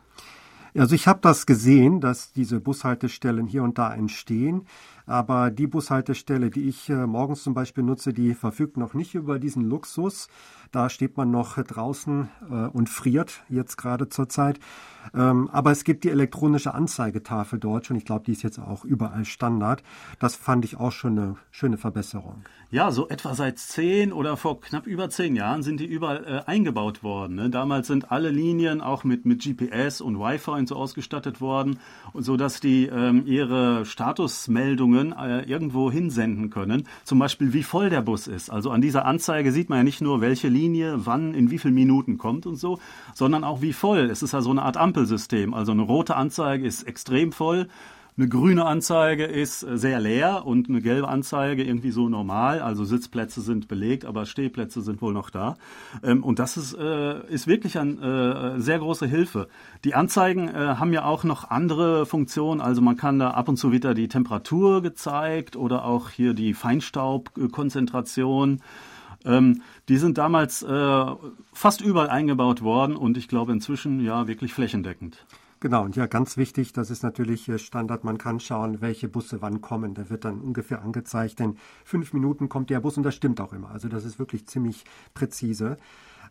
Also 0.77 0.97
ich 0.97 1.07
habe 1.07 1.21
das 1.23 1.47
gesehen, 1.47 2.01
dass 2.01 2.33
diese 2.33 2.61
Bushaltestellen 2.61 3.47
hier 3.47 3.63
und 3.63 3.79
da 3.79 3.95
entstehen. 3.95 4.67
Aber 5.07 5.53
die 5.53 5.69
Bushaltestelle, 5.69 6.51
die 6.51 6.69
ich 6.69 6.89
äh, 6.89 7.07
morgens 7.07 7.45
zum 7.45 7.55
Beispiel 7.55 7.85
nutze, 7.85 8.13
die 8.13 8.35
verfügt 8.35 8.77
noch 8.77 8.93
nicht 8.93 9.15
über 9.15 9.39
diesen 9.39 9.69
Luxus. 9.69 10.29
Da 10.75 10.91
steht 10.91 11.17
man 11.17 11.31
noch 11.31 11.57
draußen 11.57 12.29
äh, 12.51 12.55
und 12.67 12.89
friert, 12.89 13.45
jetzt 13.49 13.77
gerade 13.77 14.09
zur 14.09 14.29
Zeit. 14.29 14.59
Ähm, 15.15 15.49
aber 15.53 15.71
es 15.71 15.85
gibt 15.85 16.03
die 16.03 16.11
elektronische 16.11 16.75
Anzeigetafel 16.75 17.61
dort 17.61 17.87
schon. 17.87 17.97
Ich 17.97 18.05
glaube, 18.05 18.25
die 18.25 18.33
ist 18.33 18.43
jetzt 18.43 18.59
auch 18.59 18.85
überall 18.85 19.25
Standard. 19.25 19.85
Das 20.19 20.35
fand 20.35 20.65
ich 20.65 20.77
auch 20.79 20.91
schon 20.91 21.19
eine 21.19 21.37
schöne 21.53 21.77
Verbesserung. 21.77 22.43
Ja, 22.71 22.91
so 22.91 23.09
etwa 23.09 23.35
seit 23.35 23.61
zehn 23.61 24.13
oder 24.13 24.37
vor 24.37 24.61
knapp 24.61 24.89
über 24.89 25.09
zehn 25.11 25.37
Jahren 25.37 25.63
sind 25.63 25.79
die 25.79 25.87
überall 25.87 26.25
äh, 26.25 26.51
eingebaut 26.51 27.05
worden. 27.05 27.37
Ne? 27.37 27.51
Damals 27.51 27.87
sind 27.87 28.11
alle 28.11 28.31
Linien 28.31 28.81
auch 28.81 29.05
mit, 29.05 29.27
mit 29.27 29.45
GPS 29.45 30.01
und 30.01 30.19
Wi-Fi 30.19 30.51
und 30.51 30.69
so 30.69 30.75
ausgestattet 30.75 31.41
worden, 31.41 31.79
so 32.15 32.37
dass 32.37 32.59
die 32.59 32.87
ähm, 32.87 33.27
ihre 33.27 33.85
Statusmeldungen 33.85 35.13
äh, 35.13 35.43
irgendwo 35.43 35.91
hinsenden 35.93 36.51
können. 36.51 36.89
Zum 37.05 37.21
Beispiel, 37.21 37.53
wie 37.53 37.63
voll 37.63 37.91
der 37.91 38.03
Bus 38.03 38.27
ist. 38.27 38.51
Also 38.51 38.71
an 38.71 38.81
dieser 38.81 39.05
Anzeige 39.05 39.53
sieht 39.53 39.69
man 39.69 39.79
ja 39.79 39.85
nicht 39.85 40.01
nur, 40.01 40.21
welche 40.21 40.49
Linie 40.49 40.64
wann 40.73 41.35
in 41.35 41.51
wie 41.51 41.59
vielen 41.59 41.75
Minuten 41.75 42.19
kommt 42.19 42.47
und 42.47 42.57
so, 42.57 42.79
sondern 43.15 43.45
auch 43.45 43.61
wie 43.61 43.73
voll. 43.73 44.11
Es 44.11 44.23
ist 44.23 44.33
ja 44.33 44.41
so 44.41 44.51
eine 44.51 44.63
Art 44.63 44.77
Ampelsystem. 44.77 45.55
Also 45.55 45.73
eine 45.73 45.83
rote 45.83 46.17
Anzeige 46.17 46.67
ist 46.67 46.85
extrem 46.85 47.33
voll 47.33 47.69
eine 48.17 48.29
grüne 48.29 48.65
Anzeige 48.65 49.25
ist 49.25 49.65
äh, 49.65 49.77
sehr 49.77 49.99
leer 49.99 50.47
und 50.47 50.69
eine 50.69 50.81
gelbe 50.81 51.09
Anzeige 51.09 51.65
irgendwie 51.65 51.91
so 51.91 52.09
normal. 52.09 52.61
Also 52.61 52.85
Sitzplätze 52.85 53.41
sind 53.41 53.67
belegt, 53.67 54.05
aber 54.05 54.25
Stehplätze 54.25 54.83
sind 54.83 55.03
wohl 55.03 55.13
noch 55.13 55.31
da. 55.31 55.57
Ähm, 56.05 56.23
und 56.23 56.39
das 56.39 56.57
ist, 56.57 56.75
äh, 56.75 57.27
ist 57.27 57.49
wirklich 57.49 57.77
eine 57.77 58.55
äh, 58.57 58.61
sehr 58.61 58.79
große 58.79 59.07
Hilfe. 59.07 59.49
Die 59.85 59.95
Anzeigen 59.95 60.53
haben 60.55 60.93
ja 60.93 61.05
auch 61.05 61.25
noch 61.25 61.51
andere 61.51 62.07
Funktionen. 62.07 62.61
Also 62.61 62.81
man 62.81 62.97
kann 62.97 63.19
da 63.19 63.31
ab 63.31 63.49
und 63.49 63.57
zu 63.57 63.73
wieder 63.73 63.95
die 63.95 64.09
Temperatur 64.09 64.83
gezeigt 64.83 65.57
oder 65.57 65.85
auch 65.85 66.11
hier 66.11 66.35
die 66.35 66.55
Feinstaubkonzentration. 66.55 68.61
Ähm, 69.25 69.63
die 69.89 69.97
sind 69.97 70.19
damals 70.19 70.65
fast 71.53 71.81
überall 71.81 72.11
eingebaut 72.11 72.63
worden 72.63 72.97
und 72.97 73.17
ich 73.17 73.29
glaube 73.29 73.53
inzwischen 73.53 74.01
ja 74.01 74.27
wirklich 74.27 74.53
flächendeckend. 74.53 75.25
Genau, 75.61 75.85
und 75.85 75.97
ja, 75.97 76.05
ganz 76.05 76.37
wichtig, 76.37 76.75
das 76.75 76.91
ist 76.91 77.03
natürlich 77.03 77.51
Standard, 77.57 78.05
man 78.05 78.19
kann 78.19 78.39
schauen, 78.39 78.83
welche 78.83 79.09
Busse 79.09 79.41
wann 79.41 79.63
kommen. 79.63 79.95
Da 79.95 80.11
wird 80.11 80.27
dann 80.27 80.43
ungefähr 80.43 80.83
angezeigt, 80.83 81.39
denn 81.39 81.57
fünf 81.85 82.13
Minuten 82.13 82.51
kommt 82.51 82.69
der 82.69 82.81
Bus 82.81 82.99
und 82.99 83.03
das 83.03 83.15
stimmt 83.15 83.41
auch 83.41 83.55
immer. 83.55 83.71
Also 83.71 83.89
das 83.89 84.05
ist 84.05 84.19
wirklich 84.19 84.47
ziemlich 84.47 84.85
präzise. 85.15 85.79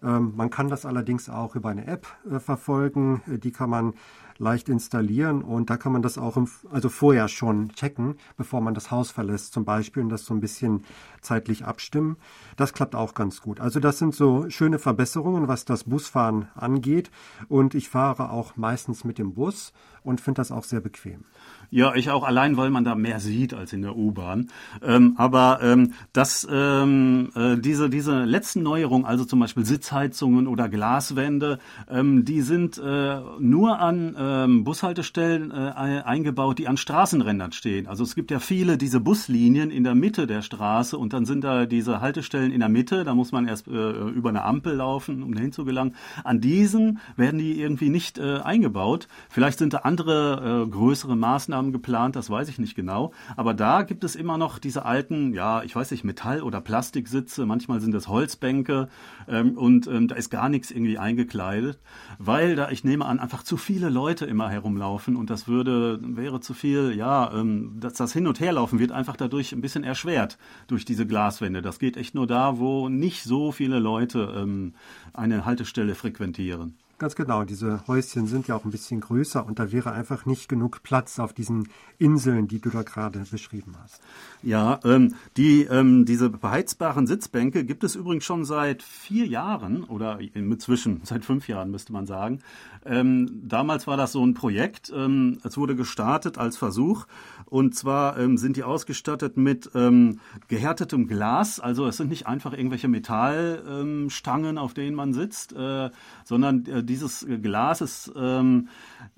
Ähm, 0.04 0.34
man 0.36 0.50
kann 0.50 0.70
das 0.70 0.86
allerdings 0.86 1.30
auch 1.30 1.56
über 1.56 1.70
eine 1.70 1.88
App 1.88 2.08
äh, 2.30 2.40
verfolgen. 2.40 3.22
Äh, 3.28 3.40
die 3.40 3.52
kann 3.52 3.70
man 3.70 3.94
leicht 4.38 4.70
installieren 4.70 5.44
und 5.44 5.70
da 5.70 5.78
kann 5.78 5.92
man 5.92 6.02
das 6.02 6.18
auch 6.18 6.38
im, 6.38 6.48
also 6.72 6.90
vorher 6.90 7.28
schon 7.28 7.70
checken, 7.70 8.16
bevor 8.36 8.62
man 8.62 8.74
das 8.74 8.92
Haus 8.92 9.12
verlässt 9.12 9.54
zum 9.54 9.64
Beispiel 9.64 10.04
und 10.04 10.10
das 10.10 10.26
so 10.26 10.34
ein 10.34 10.40
bisschen 10.40 10.84
zeitlich 11.22 11.66
abstimmen. 11.66 12.18
Das 12.56 12.74
klappt 12.74 12.96
auch 12.96 13.14
ganz 13.14 13.42
gut. 13.42 13.60
Also 13.60 13.80
das 13.80 14.00
sind 14.00 14.16
so 14.16 14.50
schöne 14.50 14.80
Verbesserungen, 14.80 15.48
was 15.48 15.66
das 15.66 15.86
Busfahren 15.86 16.48
angeht 16.56 17.12
und 17.48 17.76
ich 17.76 17.90
fahre 17.90 18.32
auch 18.32 18.56
meistens 18.56 19.04
mit 19.04 19.18
dem 19.18 19.34
Bus 19.34 19.72
und 20.04 20.20
finde 20.20 20.40
das 20.40 20.52
auch 20.52 20.64
sehr 20.64 20.82
bequem. 20.82 21.26
Ja, 21.70 21.96
ich 21.96 22.10
auch 22.10 22.24
allein, 22.24 22.58
weil 22.58 22.70
man 22.70 22.84
da 22.84 22.96
mehr 22.96 23.20
sieht 23.20 23.54
als 23.54 23.74
in 23.74 23.82
der 23.82 23.96
U-Bahn. 23.96 24.50
Ähm, 24.82 25.16
aber 25.18 25.60
ähm, 25.62 25.94
dass 26.14 26.48
ähm, 26.52 27.30
äh, 27.36 27.58
diese, 27.58 27.90
diese 27.90 28.24
letzten 28.24 28.64
Neuerungen, 28.64 29.06
also 29.06 29.26
zum 29.26 29.40
Beispiel 29.40 29.66
Sitzheizungen 29.66 30.48
oder 30.48 30.70
Glaswände, 30.70 31.60
ähm, 31.90 32.26
die 32.26 32.42
sind 32.42 32.78
äh, 32.78 33.20
nur 33.40 33.80
an 33.80 34.16
ähm, 34.18 34.64
Bushaltestellen 34.64 35.52
äh, 35.52 36.02
eingebaut, 36.06 36.60
die 36.60 36.68
an 36.68 36.78
Straßenrändern 36.78 37.52
stehen. 37.52 37.88
Also 37.88 38.04
es 38.04 38.16
gibt 38.16 38.32
ja 38.32 38.40
viele 38.40 38.78
diese 38.78 39.00
Buslinien 39.00 39.72
in 39.72 39.84
der 39.84 39.96
Mitte 39.96 40.28
der 40.28 40.42
Straße 40.42 40.98
und 40.98 41.14
dann 41.14 41.26
sind 41.26 41.44
da 41.44 41.66
diese 41.66 42.02
Haltestellen 42.02 42.52
in 42.52 42.60
der 42.60 42.70
Mitte, 42.70 43.04
da 43.04 43.16
muss 43.16 43.32
man 43.32 43.48
erst 43.48 43.68
äh, 43.68 43.72
über 43.72 44.30
eine 44.30 44.44
Ampel 44.44 44.76
laufen, 44.76 45.24
um 45.24 45.34
dahin 45.34 45.52
zu 45.52 45.66
gelangen. 45.66 45.96
An 46.24 46.42
diesen 46.42 47.00
werden 47.16 47.40
die 47.40 47.60
irgendwie 47.60 47.90
nicht 47.90 48.18
äh, 48.18 48.40
eingebaut. 48.40 49.08
Vielleicht 49.30 49.60
sind 49.60 49.74
da 49.74 49.80
andere 49.80 50.66
äh, 50.66 50.70
größere 50.70 51.16
Maßnahmen 51.16 51.63
Maßnahmen 51.64 51.72
geplant, 51.72 52.16
das 52.16 52.30
weiß 52.30 52.50
ich 52.50 52.60
nicht 52.60 52.76
genau. 52.76 53.14
Aber 53.38 53.54
da 53.54 53.84
gibt 53.84 54.04
es 54.04 54.16
immer 54.16 54.38
noch 54.38 54.60
diese 54.60 54.86
alten, 54.86 55.34
ja, 55.34 55.64
ich 55.64 55.76
weiß 55.76 55.92
nicht, 55.92 56.04
Metall- 56.04 56.42
oder 56.44 56.62
Plastiksitze, 56.62 57.46
manchmal 57.46 57.80
sind 57.80 57.94
das 57.94 58.08
Holzbänke 58.08 58.90
ähm, 59.28 59.58
und 59.58 59.88
ähm, 59.88 60.08
da 60.08 60.16
ist 60.16 60.30
gar 60.30 60.50
nichts 60.50 60.72
irgendwie 60.72 60.98
eingekleidet, 60.98 61.80
weil 62.20 62.56
da, 62.56 62.70
ich 62.70 62.84
nehme 62.84 63.06
an, 63.06 63.20
einfach 63.20 63.44
zu 63.44 63.58
viele 63.58 63.90
Leute 63.90 64.26
immer 64.26 64.50
herumlaufen 64.50 65.16
und 65.16 65.30
das 65.30 65.48
würde, 65.48 66.00
wäre 66.02 66.42
zu 66.42 66.54
viel, 66.54 66.94
ja, 66.96 67.32
ähm, 67.34 67.78
dass 67.80 67.94
das 67.94 68.14
Hin- 68.14 68.28
und 68.28 68.40
Herlaufen 68.40 68.80
wird 68.80 68.92
einfach 68.92 69.16
dadurch 69.16 69.54
ein 69.54 69.62
bisschen 69.62 69.84
erschwert 69.84 70.38
durch 70.68 70.86
diese 70.86 71.06
Glaswände. 71.06 71.62
Das 71.62 71.80
geht 71.80 71.98
echt 71.98 72.16
nur 72.16 72.28
da, 72.28 72.60
wo 72.60 72.90
nicht 72.90 73.24
so 73.24 73.52
viele 73.52 73.80
Leute 73.80 74.34
ähm, 74.36 74.74
eine 75.14 75.46
Haltestelle 75.46 75.96
frequentieren. 75.96 76.76
Ganz 77.00 77.16
genau, 77.16 77.44
diese 77.44 77.86
Häuschen 77.88 78.28
sind 78.28 78.48
ja 78.48 78.56
auch 78.56 78.66
ein 78.66 78.72
bisschen 78.72 79.02
größer 79.02 79.46
und 79.46 79.58
da 79.58 79.72
wäre 79.72 79.92
einfach 79.92 80.26
nicht 80.26 80.48
genug 80.48 80.84
Platz 80.84 81.18
auf 81.20 81.34
diesen 81.34 81.70
Inseln, 81.98 82.48
die 82.48 82.62
du 82.62 82.70
da 82.70 82.84
gerade 82.84 83.20
beschrieben 83.32 83.74
hast. 83.82 84.00
Ja, 84.44 84.80
ähm, 84.84 85.16
die, 85.36 85.64
ähm, 85.64 86.06
diese 86.06 86.30
beheizbaren 86.30 87.08
Sitzbänke 87.08 87.66
gibt 87.66 87.84
es 87.84 87.96
übrigens 87.96 88.26
schon 88.26 88.46
seit 88.46 88.84
vier 88.84 89.26
Jahren 89.26 89.84
oder 89.84 90.20
inzwischen 90.34 91.02
seit 91.04 91.26
fünf 91.26 91.48
Jahren 91.48 91.72
müsste 91.72 91.94
man 91.94 92.06
sagen. 92.06 92.40
Ähm, 92.86 93.42
damals 93.44 93.88
war 93.88 93.98
das 93.98 94.12
so 94.12 94.26
ein 94.26 94.34
Projekt. 94.34 94.92
Ähm, 94.96 95.40
es 95.44 95.58
wurde 95.58 95.76
gestartet 95.76 96.38
als 96.38 96.58
Versuch. 96.58 97.06
Und 97.46 97.76
zwar 97.76 98.18
ähm, 98.20 98.38
sind 98.38 98.58
die 98.58 98.64
ausgestattet 98.64 99.38
mit 99.38 99.72
ähm, 99.76 100.20
gehärtetem 100.48 101.08
Glas. 101.08 101.60
Also 101.60 101.88
es 101.88 101.98
sind 101.98 102.10
nicht 102.10 102.28
einfach 102.28 102.54
irgendwelche 102.54 102.88
Metallstangen, 102.88 104.58
auf 104.58 104.74
denen 104.74 104.96
man 104.96 105.14
sitzt, 105.14 105.54
äh, 105.54 105.90
sondern 106.26 106.66
äh, 106.66 106.83
dieses 106.84 107.26
Glas 107.42 107.82
ist 107.82 108.12
ähm, 108.16 108.70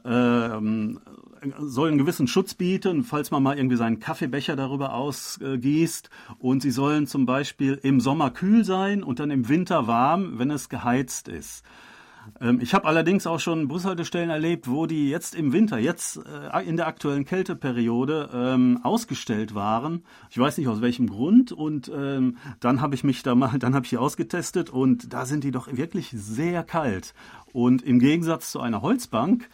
äh, 0.04 0.50
soll 1.60 1.90
einen 1.90 1.98
gewissen 1.98 2.28
Schutz 2.28 2.54
bieten, 2.54 3.04
falls 3.04 3.32
man 3.32 3.44
mal 3.44 3.58
irgendwie 3.58 3.76
seinen 3.76 4.00
Kaffeebecher 4.00 4.56
darüber 4.56 4.94
ausgießt. 4.94 6.10
Und 6.40 6.62
sie 6.62 6.72
sollen 6.72 7.08
zum 7.08 7.26
Beispiel 7.26 7.80
im 7.84 8.00
Sommer 8.00 8.32
kühl 8.32 8.64
sein 8.64 9.04
und 9.04 9.20
dann 9.20 9.32
im 9.32 9.48
Winter 9.50 9.88
warm, 9.88 10.40
wenn 10.40 10.52
es 10.52 10.70
geheizt 10.70 11.28
ist. 11.28 11.64
Ähm, 12.42 12.60
ich 12.62 12.74
habe 12.74 12.86
allerdings 12.86 13.28
auch 13.28 13.40
schon 13.40 13.68
Bushaltestellen 13.68 14.30
erlebt, 14.30 14.70
wo 14.70 14.86
die 14.86 15.10
jetzt 15.10 15.36
im 15.36 15.54
Winter, 15.54 15.78
jetzt 15.78 16.20
äh, 16.54 16.64
in 16.64 16.78
der 16.78 16.88
aktuellen 16.88 17.26
Kälteperiode 17.26 18.30
ähm, 18.34 18.80
ausgestellt 18.84 19.56
waren. 19.56 20.04
Ich 20.30 20.38
weiß 20.38 20.58
nicht 20.58 20.68
aus 20.68 20.82
welchem 20.82 21.08
Grund. 21.08 21.52
Und 21.52 21.92
ähm, 21.96 22.38
dann 22.60 22.82
habe 22.82 22.96
ich 22.96 23.04
mich 23.04 23.24
da 23.24 23.36
mal, 23.36 23.58
dann 23.60 23.76
habe 23.76 23.86
ich 23.86 23.92
die 23.92 23.98
ausgetestet 23.98 24.70
und 24.70 25.14
da 25.14 25.26
sind 25.26 25.44
die 25.44 25.52
doch 25.52 25.68
wirklich 25.72 26.10
sehr 26.16 26.64
kalt. 26.64 27.14
Und 27.54 27.82
im 27.82 28.00
Gegensatz 28.00 28.52
zu 28.52 28.60
einer 28.60 28.82
Holzbank 28.82 29.50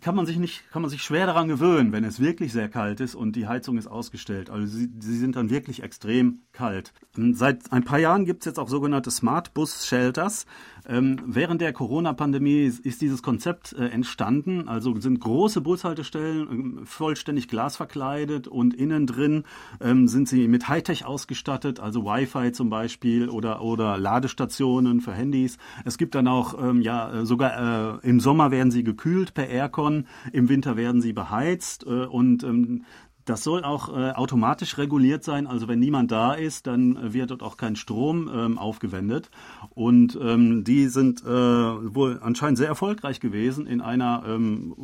kann 0.00 0.14
man 0.14 0.26
sich 0.26 0.38
nicht, 0.38 0.70
kann 0.70 0.82
man 0.82 0.90
sich 0.90 1.02
schwer 1.02 1.26
daran 1.26 1.48
gewöhnen, 1.48 1.92
wenn 1.92 2.04
es 2.04 2.20
wirklich 2.20 2.52
sehr 2.52 2.68
kalt 2.68 3.00
ist 3.00 3.14
und 3.14 3.34
die 3.34 3.48
Heizung 3.48 3.78
ist 3.78 3.86
ausgestellt. 3.86 4.50
Also 4.50 4.66
sie, 4.66 4.88
sie 5.00 5.16
sind 5.16 5.36
dann 5.36 5.50
wirklich 5.50 5.82
extrem 5.82 6.42
kalt. 6.52 6.92
Seit 7.32 7.72
ein 7.72 7.84
paar 7.84 7.98
Jahren 7.98 8.24
gibt 8.24 8.42
es 8.42 8.46
jetzt 8.46 8.58
auch 8.58 8.68
sogenannte 8.68 9.10
Smart 9.10 9.54
Bus 9.54 9.86
Shelters. 9.86 10.46
Ähm, 10.86 11.20
während 11.26 11.60
der 11.60 11.72
Corona-Pandemie 11.72 12.64
ist 12.82 13.00
dieses 13.02 13.22
Konzept 13.22 13.72
äh, 13.72 13.88
entstanden. 13.88 14.68
Also 14.68 14.98
sind 15.00 15.20
große 15.20 15.60
Bushaltestellen 15.60 16.82
äh, 16.82 16.86
vollständig 16.86 17.48
glasverkleidet 17.48 18.46
und 18.46 18.74
innen 18.74 19.06
drin 19.06 19.44
ähm, 19.80 20.06
sind 20.06 20.28
sie 20.28 20.48
mit 20.48 20.68
Hightech 20.68 21.04
ausgestattet, 21.04 21.80
also 21.80 22.04
Wi-Fi 22.04 22.52
zum 22.52 22.70
Beispiel 22.70 23.28
oder, 23.28 23.62
oder 23.62 23.98
Ladestationen 23.98 25.00
für 25.00 25.12
Handys. 25.12 25.58
Es 25.84 25.98
gibt 25.98 26.14
dann 26.14 26.28
auch, 26.28 26.62
ähm, 26.62 26.80
ja, 26.82 27.12
äh, 27.12 27.26
sogar 27.26 27.98
äh, 28.02 28.08
im 28.08 28.20
Sommer 28.20 28.50
werden 28.50 28.70
sie 28.70 28.84
gekühlt 28.84 28.97
per 29.34 29.48
Aircon, 29.48 30.06
im 30.32 30.48
Winter 30.48 30.76
werden 30.76 31.00
sie 31.00 31.12
beheizt 31.12 31.86
äh, 31.86 32.06
und 32.06 32.42
ähm, 32.42 32.84
das 33.28 33.44
soll 33.44 33.62
auch 33.62 33.94
äh, 33.94 34.12
automatisch 34.12 34.78
reguliert 34.78 35.22
sein. 35.22 35.46
Also 35.46 35.68
wenn 35.68 35.78
niemand 35.78 36.10
da 36.10 36.32
ist, 36.32 36.66
dann 36.66 36.96
äh, 36.96 37.12
wird 37.12 37.30
dort 37.30 37.42
auch 37.42 37.56
kein 37.56 37.76
Strom 37.76 38.30
ähm, 38.32 38.58
aufgewendet. 38.58 39.30
Und 39.70 40.18
ähm, 40.20 40.64
die 40.64 40.88
sind 40.88 41.22
äh, 41.24 41.26
wohl 41.28 42.20
anscheinend 42.22 42.58
sehr 42.58 42.68
erfolgreich 42.68 43.20
gewesen 43.20 43.66
in 43.66 43.80
einer 43.80 44.24
ähm, 44.26 44.74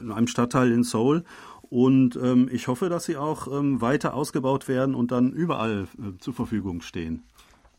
in 0.00 0.10
einem 0.10 0.26
Stadtteil 0.26 0.72
in 0.72 0.82
Seoul. 0.82 1.24
Und 1.62 2.16
ähm, 2.16 2.48
ich 2.52 2.68
hoffe, 2.68 2.88
dass 2.88 3.04
sie 3.04 3.16
auch 3.16 3.46
ähm, 3.46 3.80
weiter 3.80 4.14
ausgebaut 4.14 4.68
werden 4.68 4.94
und 4.94 5.12
dann 5.12 5.32
überall 5.32 5.86
äh, 5.98 6.18
zur 6.18 6.34
Verfügung 6.34 6.82
stehen. 6.82 7.22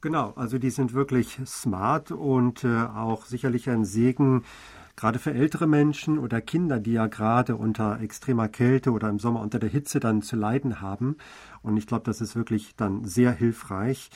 Genau, 0.01 0.33
also 0.35 0.57
die 0.57 0.69
sind 0.69 0.93
wirklich 0.93 1.39
smart 1.45 2.11
und 2.11 2.63
äh, 2.63 2.67
auch 2.67 3.25
sicherlich 3.25 3.69
ein 3.69 3.85
Segen 3.85 4.43
gerade 4.95 5.19
für 5.19 5.33
ältere 5.33 5.67
Menschen 5.67 6.19
oder 6.19 6.41
Kinder, 6.41 6.79
die 6.79 6.93
ja 6.93 7.07
gerade 7.07 7.55
unter 7.55 7.99
extremer 8.01 8.47
Kälte 8.47 8.91
oder 8.91 9.09
im 9.09 9.19
Sommer 9.19 9.41
unter 9.41 9.59
der 9.59 9.69
Hitze 9.69 9.99
dann 9.99 10.21
zu 10.21 10.35
leiden 10.35 10.81
haben. 10.81 11.17
Und 11.61 11.77
ich 11.77 11.87
glaube, 11.87 12.03
das 12.05 12.21
ist 12.21 12.35
wirklich 12.35 12.75
dann 12.75 13.05
sehr 13.05 13.31
hilfreich. 13.31 14.09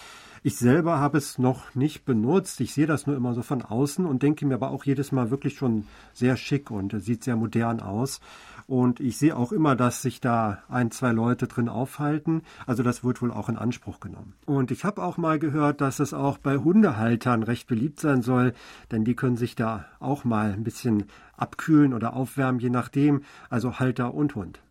Ich 0.48 0.56
selber 0.56 0.98
habe 1.02 1.18
es 1.18 1.38
noch 1.38 1.76
nicht 1.76 2.06
benutzt. 2.06 2.62
Ich 2.62 2.74
sehe 2.74 2.88
das 2.88 3.06
nur 3.06 3.18
immer 3.18 3.34
so 3.34 3.42
von 3.42 3.64
außen 3.64 4.06
und 4.06 4.24
denke 4.24 4.46
mir 4.46 4.54
aber 4.54 4.72
auch 4.72 4.86
jedes 4.86 5.12
Mal 5.12 5.30
wirklich 5.30 5.58
schon 5.58 5.84
sehr 6.14 6.38
schick 6.38 6.72
und 6.72 6.98
sieht 7.02 7.26
sehr 7.26 7.36
modern 7.36 7.82
aus. 7.82 8.22
Und 8.66 9.02
ich 9.02 9.18
sehe 9.18 9.36
auch 9.36 9.52
immer, 9.52 9.76
dass 9.76 10.02
sich 10.02 10.22
da 10.22 10.64
ein, 10.70 10.90
zwei 10.90 11.12
Leute 11.12 11.48
drin 11.48 11.68
aufhalten. 11.68 12.44
Also 12.66 12.82
das 12.82 13.04
wird 13.04 13.22
wohl 13.22 13.34
auch 13.34 13.50
in 13.50 13.58
Anspruch 13.58 14.00
genommen. 14.00 14.36
Und 14.46 14.72
ich 14.72 14.86
habe 14.86 15.04
auch 15.04 15.18
mal 15.18 15.38
gehört, 15.38 15.82
dass 15.82 16.00
es 16.00 16.14
auch 16.14 16.38
bei 16.38 16.56
Hundehaltern 16.56 17.44
recht 17.44 17.68
beliebt 17.68 18.00
sein 18.00 18.22
soll, 18.22 18.54
denn 18.90 19.04
die 19.04 19.18
können 19.18 19.36
sich 19.36 19.54
da 19.58 19.84
auch 20.00 20.24
mal 20.24 20.54
ein 20.54 20.64
bisschen 20.64 21.08
abkühlen 21.36 21.94
oder 21.94 22.14
aufwärmen, 22.14 22.62
je 22.62 22.70
nachdem. 22.70 23.24
Also 23.50 23.80
Halter 23.80 24.14
und 24.14 24.36
Hund. 24.36 24.62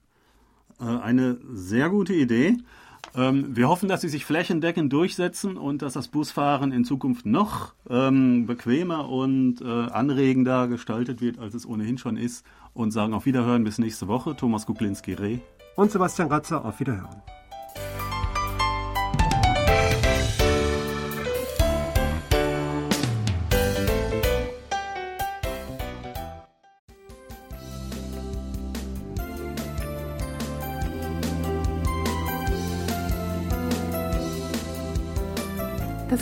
Äh, 0.80 0.84
eine 0.84 1.36
sehr 1.52 1.90
gute 1.90 2.14
Idee. 2.14 2.56
Ähm, 3.16 3.56
wir 3.56 3.68
hoffen, 3.68 3.88
dass 3.88 4.02
sie 4.02 4.08
sich 4.08 4.26
flächendeckend 4.26 4.92
durchsetzen 4.92 5.56
und 5.56 5.80
dass 5.80 5.94
das 5.94 6.08
Busfahren 6.08 6.70
in 6.70 6.84
Zukunft 6.84 7.24
noch 7.24 7.72
ähm, 7.88 8.46
bequemer 8.46 9.08
und 9.08 9.62
äh, 9.62 9.64
anregender 9.64 10.68
gestaltet 10.68 11.22
wird, 11.22 11.38
als 11.38 11.54
es 11.54 11.66
ohnehin 11.66 11.96
schon 11.96 12.18
ist 12.18 12.44
und 12.74 12.90
sagen 12.90 13.14
auf 13.14 13.24
Wiederhören 13.24 13.64
bis 13.64 13.78
nächste 13.78 14.06
Woche. 14.06 14.36
Thomas 14.36 14.66
Kuklinski-Reh. 14.66 15.38
Und 15.76 15.90
Sebastian 15.90 16.28
Ratzer, 16.28 16.64
auf 16.64 16.78
Wiederhören. 16.78 17.22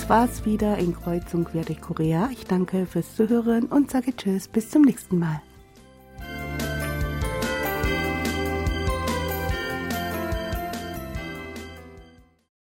Das 0.05 0.11
war's 0.11 0.45
wieder 0.45 0.77
in 0.77 0.95
Kreuzung 0.95 1.49
durch 1.51 1.81
Korea. 1.81 2.29
Ich 2.31 2.45
danke 2.45 2.85
fürs 2.85 3.17
Zuhören 3.17 3.65
und 3.65 3.91
sage 3.91 4.15
Tschüss, 4.15 4.49
bis 4.49 4.69
zum 4.69 4.83
nächsten 4.83 5.19
Mal. 5.19 5.41